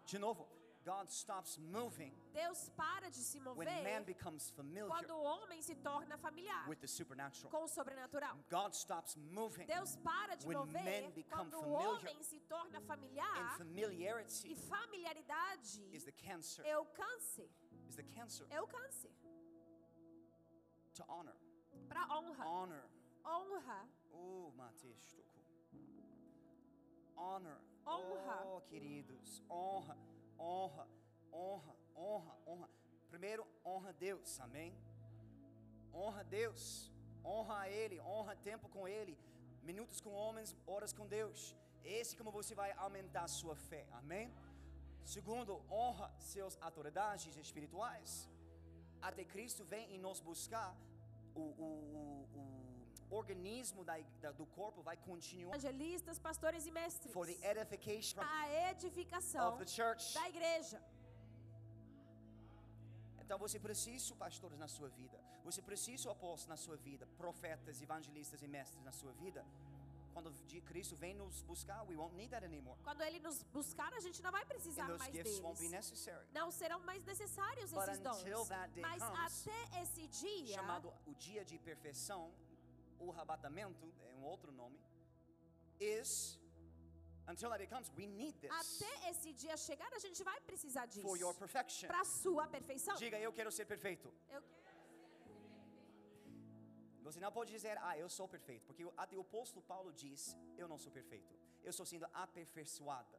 De 0.06 0.18
novo, 0.18 0.48
God 0.84 1.08
stops 1.10 1.58
moving 1.58 2.12
Deus 2.32 2.68
para 2.76 3.08
de 3.08 3.18
se 3.18 3.38
when 3.38 3.68
man 3.68 3.76
mover 3.82 4.04
becomes 4.04 4.50
familiar 4.50 4.88
quando 4.88 5.10
o 5.14 5.22
homem 5.22 5.62
se 5.62 5.74
torna 5.76 6.18
familiar 6.18 6.68
with 6.68 6.80
the 6.80 6.88
supernatural. 6.88 7.50
com 7.50 7.64
o 7.64 7.68
sobrenatural. 7.68 8.36
God 8.50 8.72
stops 8.74 9.14
moving 9.16 9.66
Deus 9.66 9.96
para 9.96 10.34
de 10.36 10.46
When 10.46 10.58
mover 10.58 10.82
men 10.84 11.10
become 11.12 11.50
quando 11.50 11.58
o 11.58 11.62
familiar- 11.62 11.88
homem 11.98 12.22
se 12.22 12.40
torna 12.48 12.78
and 12.78 12.86
familiar. 12.86 13.56
familiarity 13.58 14.50
E 14.52 14.56
familiaridade 14.56 15.80
is 15.94 16.04
the 16.04 16.12
cancer, 16.12 16.64
é 16.66 16.76
o 16.76 16.84
câncer. 16.86 17.48
is 17.88 17.94
the 17.94 18.02
cancer 18.02 18.46
É 18.50 18.60
o 18.60 18.66
câncer. 18.66 19.10
to 20.94 21.04
honor. 21.08 21.36
Para 21.88 22.06
honra. 22.16 22.44
Honor. 22.44 22.84
Honra. 23.24 23.88
Oh, 24.12 24.50
Matestuku. 24.56 25.22
Honor. 27.16 27.56
Honra. 27.86 28.42
Oh, 28.46 28.60
queridos. 28.62 29.42
Honra, 29.48 29.96
honra, 30.42 30.86
honra, 31.32 31.74
honra, 31.96 32.34
honra. 32.46 32.68
Primeiro, 33.10 33.46
honra 33.64 33.92
Deus. 33.92 34.40
Amém? 34.40 34.74
Honra 35.94 36.24
Deus. 36.24 36.62
Honra 37.24 37.60
a 37.60 37.68
Ele. 37.70 38.00
Honra 38.00 38.34
tempo 38.36 38.68
com 38.68 38.86
Ele. 38.88 39.16
Minutos 39.62 40.00
com 40.00 40.12
homens, 40.12 40.56
horas 40.66 40.92
com 40.92 41.06
Deus. 41.06 41.56
Esse 41.84 42.16
como 42.16 42.30
você 42.30 42.54
vai 42.54 42.72
aumentar 42.72 43.24
a 43.24 43.34
sua 43.40 43.54
fé. 43.54 43.86
Amém? 43.92 44.32
Segundo, 45.04 45.62
honra 45.70 46.12
seus 46.18 46.56
autoridades 46.60 47.36
espirituais. 47.36 48.28
Até 49.00 49.24
Cristo 49.24 49.64
vem 49.64 49.92
e 49.94 49.98
nos 49.98 50.20
buscar. 50.20 50.76
O, 51.34 51.40
o, 51.40 51.70
o, 51.98 52.38
o 52.38 52.61
organismo 53.16 53.84
da, 53.84 53.98
da- 54.20 54.32
do 54.32 54.46
corpo 54.46 54.82
vai 54.82 54.96
continuar 54.96 55.54
Evangelistas, 55.56 56.18
pastores 56.18 56.66
e 56.66 56.70
mestres. 56.70 57.12
for 57.12 57.26
the 57.26 57.38
edification 57.50 58.20
A 58.20 58.70
edificação 58.70 59.48
of 59.54 59.58
the 59.64 59.70
church. 59.70 60.14
da 60.14 60.28
igreja. 60.28 60.82
Então 63.20 63.38
você 63.38 63.58
precisa 63.58 64.14
pastores 64.14 64.58
na 64.58 64.68
sua 64.68 64.88
vida. 64.88 65.18
Você 65.44 65.60
precisa 65.62 66.10
apóstolos 66.10 66.46
na 66.46 66.56
sua 66.56 66.76
vida, 66.76 67.06
profetas, 67.16 67.80
evangelistas 67.80 68.42
e 68.42 68.48
mestres 68.48 68.82
na 68.84 68.92
sua 68.92 69.12
vida. 69.12 69.44
Quando 70.12 70.30
Cristo 70.66 70.94
vem 70.94 71.14
nos 71.14 71.40
buscar, 71.42 71.82
we 71.88 71.96
won't 71.96 72.14
need 72.14 72.30
that 72.30 72.44
anymore. 72.44 72.78
Quando 72.84 73.00
ele 73.02 73.18
nos 73.18 73.42
buscar, 73.44 73.90
a 73.94 74.00
gente 74.00 74.22
não 74.22 74.30
vai 74.30 74.44
precisar 74.44 74.86
mais 74.98 75.10
deles. 75.10 75.40
Não 76.34 76.50
serão 76.50 76.80
mais 76.80 77.02
necessários 77.04 77.70
But 77.72 77.88
esses 77.88 77.98
dons. 78.00 78.22
Mas 78.76 79.02
comes, 79.02 79.48
até 79.48 79.80
esse 79.82 80.06
dia, 80.08 80.54
Chamado 80.56 80.92
o 81.06 81.14
dia 81.14 81.42
de 81.46 81.58
perfeição, 81.58 82.30
o 83.04 83.10
arrebatamento, 83.12 83.84
é 84.10 84.14
um 84.14 84.24
outro 84.32 84.50
nome, 84.60 84.78
is 85.80 86.38
until 87.32 87.48
that 87.50 87.66
comes, 87.74 87.90
we 87.98 88.06
need 88.06 88.36
this 88.38 88.50
até 88.62 89.10
esse 89.10 89.32
dia 89.32 89.56
chegar, 89.56 89.90
a 89.92 90.02
gente 90.06 90.22
vai 90.30 90.38
precisar 90.40 90.86
disso. 90.86 91.06
for 91.08 91.18
your 91.18 91.34
perfection. 91.34 91.88
Para 91.88 92.04
sua 92.04 92.46
perfeição. 92.46 92.96
Diga, 92.96 93.18
eu 93.18 93.32
quero 93.32 93.50
ser 93.50 93.66
perfeito. 93.66 94.12
Eu 94.30 94.42
Você 97.06 97.20
não 97.20 97.32
pode 97.38 97.50
dizer, 97.56 97.76
ah, 97.86 97.94
eu 98.02 98.08
sou 98.08 98.26
perfeito, 98.34 98.64
porque 98.68 98.84
até 98.96 99.16
o 99.16 99.24
apóstolo 99.28 99.62
Paulo 99.72 99.90
diz, 100.02 100.20
eu 100.56 100.66
não 100.72 100.78
sou 100.78 100.92
perfeito, 100.98 101.34
eu 101.62 101.70
estou 101.70 101.84
sendo 101.84 102.06
aperfeiçoada. 102.24 103.18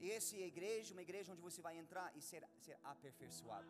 E 0.00 0.10
essa 0.16 0.36
é 0.36 0.44
a 0.44 0.50
igreja, 0.54 0.94
uma 0.94 1.02
igreja 1.02 1.32
onde 1.32 1.42
você 1.48 1.60
vai 1.60 1.76
entrar 1.76 2.06
e 2.16 2.22
ser, 2.22 2.42
ser 2.64 2.78
aperfeiçoado. 2.92 3.68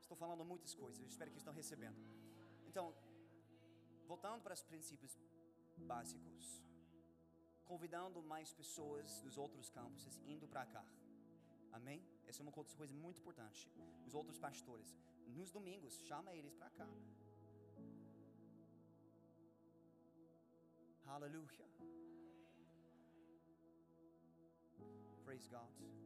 Estou 0.00 0.16
falando 0.16 0.44
muitas 0.52 0.74
coisas, 0.74 1.04
espero 1.12 1.30
que 1.32 1.38
estão 1.38 1.52
recebendo. 1.52 1.98
Então, 2.74 2.92
voltando 4.04 4.42
para 4.42 4.52
os 4.52 4.64
princípios 4.64 5.16
básicos, 5.76 6.60
convidando 7.64 8.20
mais 8.20 8.52
pessoas 8.52 9.20
dos 9.20 9.38
outros 9.38 9.70
campuses 9.70 10.20
indo 10.26 10.48
para 10.48 10.66
cá. 10.66 10.84
Amém? 11.70 12.04
Essa 12.26 12.40
é 12.40 12.42
uma 12.42 12.50
coisa 12.50 12.92
muito 12.92 13.20
importante. 13.20 13.70
Os 14.04 14.12
outros 14.12 14.40
pastores, 14.40 14.92
nos 15.28 15.52
domingos, 15.52 16.00
chama 16.08 16.34
eles 16.34 16.52
para 16.52 16.68
cá. 16.70 16.88
Aleluia. 21.06 21.68
Praise 25.24 25.48
God. 25.48 26.03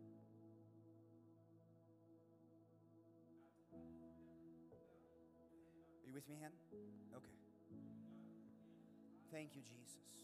With 6.18 6.28
me, 6.28 6.36
Han? 6.42 6.54
Okay. 7.18 7.36
Thank 9.30 9.54
you, 9.56 9.62
Jesus. 9.62 10.16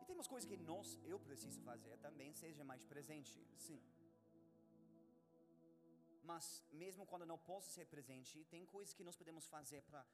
E 0.00 0.04
tem 0.04 0.14
umas 0.14 0.28
coisas 0.28 0.46
que 0.50 0.56
nós, 0.56 0.98
eu 1.04 1.18
preciso 1.18 1.60
fazer 1.62 1.96
também, 1.98 2.34
seja 2.34 2.62
mais 2.62 2.84
presente, 2.84 3.46
sim. 3.56 3.80
Mas 6.22 6.62
mesmo 6.70 7.06
quando 7.06 7.24
não 7.24 7.38
posso 7.38 7.70
ser 7.70 7.86
presente, 7.86 8.44
tem 8.44 8.66
coisas 8.66 8.92
que 8.92 9.02
nós 9.08 9.16
podemos 9.16 9.46
fazer 9.46 9.80
para 9.82 10.04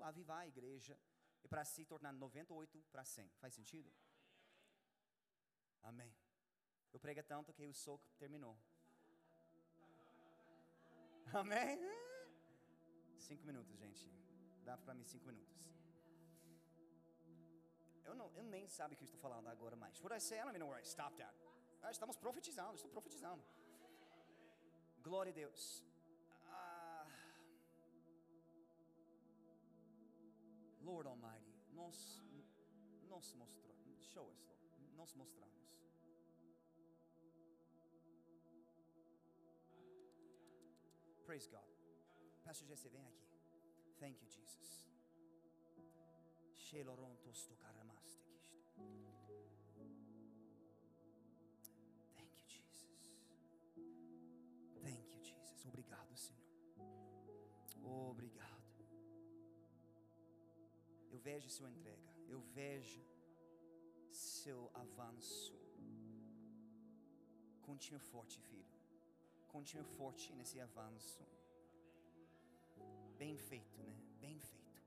avivar 0.00 0.38
a 0.38 0.46
igreja 0.46 0.98
e 1.44 1.48
para 1.48 1.64
se 1.64 1.84
tornar 1.84 2.12
98 2.12 2.82
para 2.90 3.04
100. 3.04 3.28
Faz 3.42 3.52
sentido? 3.52 3.92
Amém. 5.82 6.14
Eu 6.90 7.00
prego 7.00 7.22
tanto 7.22 7.52
que 7.52 7.66
o 7.66 7.74
soco 7.74 8.10
terminou. 8.18 8.56
Amém? 11.32 11.78
Cinco 13.18 13.44
minutos, 13.46 13.78
gente. 13.78 14.10
Dá 14.64 14.76
para 14.76 14.94
mim 14.94 15.04
cinco 15.04 15.26
minutos. 15.26 15.70
Eu, 18.04 18.14
não, 18.14 18.30
eu 18.34 18.42
nem 18.42 18.68
sabe 18.68 18.94
o 18.94 18.96
que 18.96 19.04
estou 19.04 19.20
falando 19.20 19.48
agora 19.48 19.76
mais. 19.76 20.00
What 20.00 20.14
I 20.14 20.20
say, 20.20 20.38
I 20.38 20.42
don't 20.42 20.58
know 20.58 20.68
where 20.68 20.82
I 20.82 20.84
stopped 20.84 21.22
at. 21.22 21.34
Ah, 21.82 21.90
estamos 21.90 22.16
profetizando, 22.16 22.74
estou 22.74 22.90
profetizando. 22.90 23.42
Glória 25.02 25.30
a 25.30 25.34
Deus. 25.34 25.84
Ah, 26.48 27.06
Lord 30.80 31.08
Almighty, 31.08 31.52
nós 31.72 32.22
nos 33.08 33.34
mostrou, 33.34 33.74
show 33.98 34.28
us, 34.30 34.40
Lord, 34.46 34.96
nós 34.96 35.12
mostramos. 35.14 35.61
Praise 41.32 41.48
God. 41.48 41.64
Pastor 42.44 42.66
Jesse, 42.68 42.90
vem 42.90 43.06
aqui. 43.06 43.26
Thank 43.98 44.20
you, 44.20 44.28
Jesus. 44.28 44.70
Thank 52.14 52.36
you, 52.36 52.46
Jesus. 52.46 53.14
Thank 54.82 55.14
you, 55.14 55.22
Jesus. 55.22 55.64
Obrigado, 55.64 56.14
Senhor. 56.14 58.10
Obrigado. 58.10 58.84
Eu 61.10 61.18
vejo 61.18 61.48
sua 61.48 61.70
entrega. 61.70 62.14
Eu 62.28 62.42
vejo 62.42 63.02
seu 64.10 64.70
avanço. 64.74 65.58
Continue 67.62 68.00
forte, 68.00 68.38
filho. 68.38 68.71
Continue 69.52 69.84
forte 69.98 70.32
nesse 70.32 70.58
avanço. 70.58 71.22
Bem 73.18 73.36
feito, 73.36 73.78
né? 73.82 73.94
Bem 74.18 74.38
feito. 74.40 74.82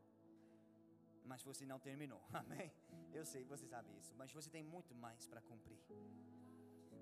Mas 1.24 1.44
você 1.44 1.66
não 1.66 1.80
terminou, 1.80 2.22
amém? 2.34 2.72
Eu 3.14 3.26
sei, 3.26 3.44
você 3.46 3.68
sabe 3.68 3.96
isso. 4.00 4.14
Mas 4.16 4.34
você 4.34 4.50
tem 4.50 4.64
muito 4.64 4.94
mais 4.96 5.28
para 5.28 5.42
cumprir. 5.42 5.80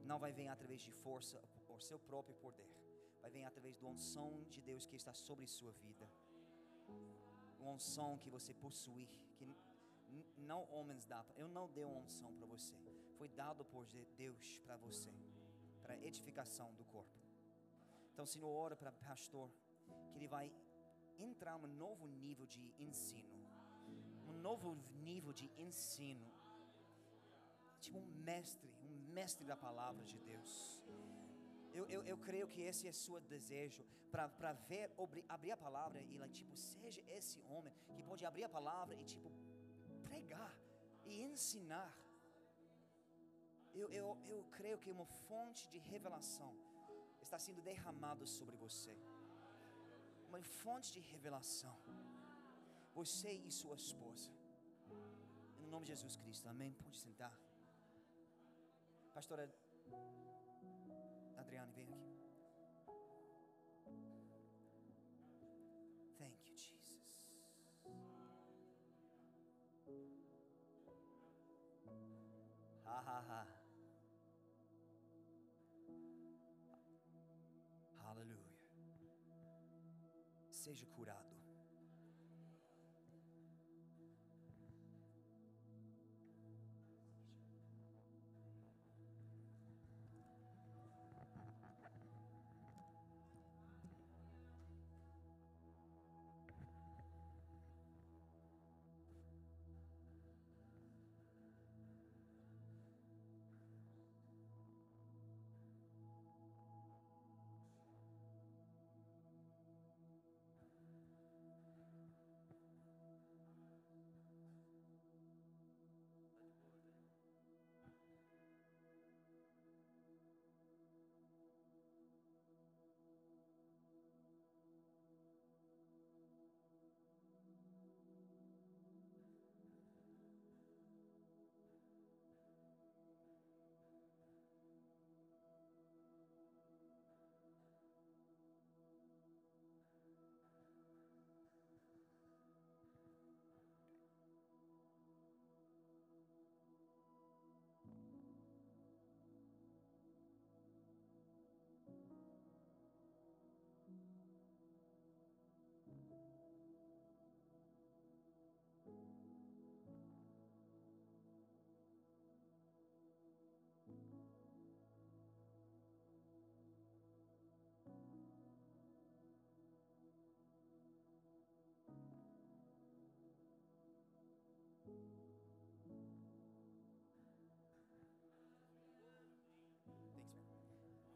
Não 0.06 0.20
vai 0.20 0.32
vir 0.34 0.50
através 0.50 0.82
de 0.82 0.92
força 0.92 1.42
ou 1.70 1.80
seu 1.80 1.98
próprio 1.98 2.36
poder. 2.36 2.70
Vai 3.22 3.32
vir 3.32 3.46
através 3.46 3.78
do 3.78 3.88
unção 3.88 4.44
de 4.50 4.62
Deus 4.62 4.86
que 4.86 4.98
está 4.98 5.14
sobre 5.14 5.48
sua 5.48 5.72
vida. 5.72 6.10
Uma 7.60 7.72
unção 7.72 8.18
que 8.18 8.30
você 8.30 8.54
possui, 8.54 9.08
que 9.38 9.48
não 10.38 10.70
homens 10.70 11.06
dá. 11.06 11.26
Eu 11.38 11.48
não 11.48 11.70
dei 11.72 11.86
uma 11.86 12.02
unção 12.02 12.34
para 12.34 12.46
você. 12.46 12.76
Foi 13.18 13.30
dado 13.30 13.64
por 13.64 13.86
Deus 14.18 14.60
para 14.66 14.76
você, 14.76 15.14
para 15.82 15.98
edificação 15.98 16.74
do 16.74 16.84
corpo. 16.84 17.23
Então, 18.14 18.26
Senhor, 18.28 18.50
ora 18.66 18.76
para 18.76 18.92
o 18.92 19.00
pastor 19.10 19.50
que 20.10 20.18
ele 20.18 20.28
vai 20.28 20.54
entrar 21.20 21.58
num 21.58 21.74
novo 21.86 22.06
nível 22.06 22.46
de 22.46 22.62
ensino, 22.78 23.40
um 24.28 24.34
novo 24.48 24.76
nível 25.10 25.34
de 25.34 25.52
ensino, 25.58 26.32
tipo 27.82 27.98
um 27.98 28.06
mestre, 28.30 28.72
um 28.84 29.12
mestre 29.18 29.44
da 29.52 29.58
palavra 29.58 30.04
de 30.06 30.18
Deus. 30.20 30.52
Eu, 31.74 31.86
eu, 31.88 32.04
eu 32.04 32.18
creio 32.20 32.48
que 32.48 32.62
esse 32.62 32.88
é 32.88 32.92
seu 32.92 33.20
desejo 33.20 33.84
para 34.12 34.54
ver, 34.70 34.92
abrir 35.28 35.52
a 35.52 35.58
palavra 35.58 36.00
e 36.02 36.30
tipo, 36.30 36.56
seja 36.56 37.02
esse 37.08 37.42
homem 37.50 37.74
que 37.96 38.04
pode 38.04 38.24
abrir 38.24 38.44
a 38.44 38.50
palavra 38.50 38.96
e 38.96 39.04
tipo 39.04 39.32
pregar 40.04 40.54
e 41.04 41.24
ensinar. 41.24 41.92
Eu, 43.74 43.90
eu, 43.90 44.16
eu 44.28 44.44
creio 44.52 44.78
que 44.78 44.92
uma 44.92 45.08
fonte 45.28 45.68
de 45.68 45.80
revelação 45.80 46.54
está 47.34 47.48
sendo 47.48 47.64
derramada 47.64 48.28
sobre 48.28 48.56
você. 48.56 48.96
Uma 50.30 50.40
fonte 50.62 50.92
de 50.92 51.00
revelação. 51.00 51.76
Você 52.94 53.32
e 53.32 53.52
sua 53.52 53.76
esposa. 53.76 54.30
Em 55.60 55.66
nome 55.66 55.84
de 55.84 55.94
Jesus 55.94 56.16
Cristo, 56.16 56.48
amém? 56.48 56.72
Pode 56.74 56.96
sentar. 56.96 57.34
Pastora 59.16 59.52
Adriane, 61.40 61.72
vem 61.72 61.92
aqui. 61.96 62.14
Thank 66.20 66.38
you, 66.48 66.56
Jesus. 66.56 67.14
Ha 72.86 73.00
ha 73.08 73.20
ha. 73.30 73.63
Seja 80.64 80.86
curado. 80.96 81.43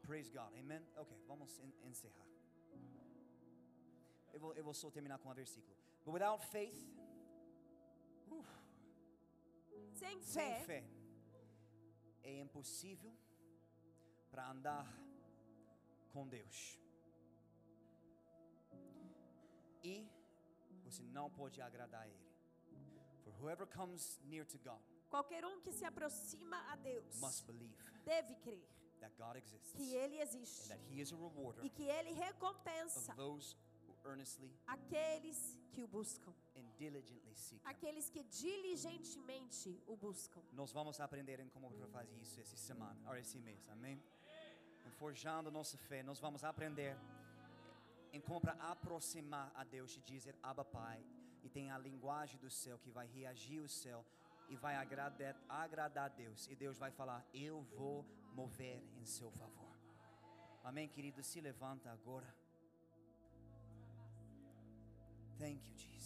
Praise 0.08 0.30
God, 0.30 0.50
amen? 0.58 0.82
Ok, 0.96 1.12
vamos 1.26 1.58
en- 1.60 1.74
encerrar. 1.90 2.26
Eu 4.32 4.40
vou, 4.40 4.54
eu 4.54 4.64
vou 4.64 4.72
só 4.72 4.90
terminar 4.90 5.18
com 5.18 5.28
um 5.28 5.34
versículo. 5.34 5.76
But 6.04 6.14
without 6.14 6.42
faith, 6.46 6.78
Sem 10.00 10.22
sem 10.22 10.54
fé, 10.54 10.64
fé, 10.64 10.84
é 12.22 12.40
impossível 12.40 13.12
para 14.30 14.48
andar 14.50 14.86
com 16.12 16.26
Deus. 16.28 16.78
E 19.82 20.08
você 20.84 21.02
não 21.02 21.28
pode 21.30 21.60
agradar 21.60 22.02
a 22.02 22.08
Ele. 22.08 22.28
For 23.24 23.32
whoever 23.42 23.66
comes 23.66 24.18
near 24.24 24.46
to 24.46 24.58
God 24.58 24.80
qualquer 25.10 25.44
um 25.44 25.60
que 25.60 25.72
se 25.72 25.84
aproxima 25.84 26.56
a 26.70 26.76
Deus 26.76 27.18
must 27.20 27.44
believe 27.46 27.74
deve 28.04 28.34
crer 28.36 28.62
that 29.00 29.14
God 29.16 29.36
exists, 29.36 29.72
que 29.72 29.94
Ele 29.94 30.20
existe 30.20 30.64
and 30.64 30.68
that 30.68 30.80
he 30.90 31.00
is 31.00 31.12
a 31.12 31.16
rewarder 31.16 31.64
e 31.64 31.70
que 31.70 31.84
Ele 31.84 32.12
recompensa 32.12 33.14
aqueles 34.66 35.58
que 35.72 35.82
o 35.82 35.88
buscam, 35.88 36.32
and 36.56 36.64
diligently 36.78 37.34
seek 37.34 37.60
aqueles 37.64 38.08
que 38.08 38.22
diligentemente 38.24 39.82
o 39.86 39.96
buscam. 39.96 40.42
Nós 40.52 40.72
vamos 40.72 40.98
aprender 41.00 41.40
em 41.40 41.48
como 41.48 41.70
fazer 41.92 42.16
isso 42.20 42.40
essa 42.40 42.56
semana, 42.56 42.98
ou 43.08 43.16
esse 43.16 43.38
mês, 43.38 43.68
amém? 43.68 44.02
Forjando 44.98 45.50
nossa 45.50 45.76
fé, 45.76 46.02
nós 46.02 46.18
vamos 46.18 46.42
aprender 46.42 46.96
em 48.12 48.20
como 48.20 48.40
para 48.40 48.52
aproximar 48.54 49.52
a 49.54 49.64
Deus 49.64 49.96
e 49.96 50.00
dizer 50.00 50.34
Abba 50.42 50.64
Pai 50.64 51.04
e 51.42 51.48
tem 51.48 51.70
a 51.70 51.78
linguagem 51.78 52.38
do 52.40 52.50
céu 52.50 52.78
que 52.78 52.90
vai 52.90 53.06
reagir 53.06 53.60
o 53.60 53.68
céu 53.68 54.04
e 54.48 54.56
vai 54.56 54.74
agradar, 54.76 55.36
agradar 55.48 56.06
a 56.06 56.08
Deus 56.08 56.48
e 56.48 56.56
Deus 56.56 56.78
vai 56.78 56.90
falar 56.90 57.24
eu 57.32 57.62
vou 57.76 58.04
mover 58.38 58.80
em 59.00 59.04
seu 59.04 59.30
favor. 59.32 59.76
Amém, 60.62 60.86
querido? 60.88 61.22
Se 61.24 61.40
levanta 61.40 61.90
agora. 61.90 62.32
Thank 65.40 65.68
you, 65.68 65.76
Jesus. 65.76 65.97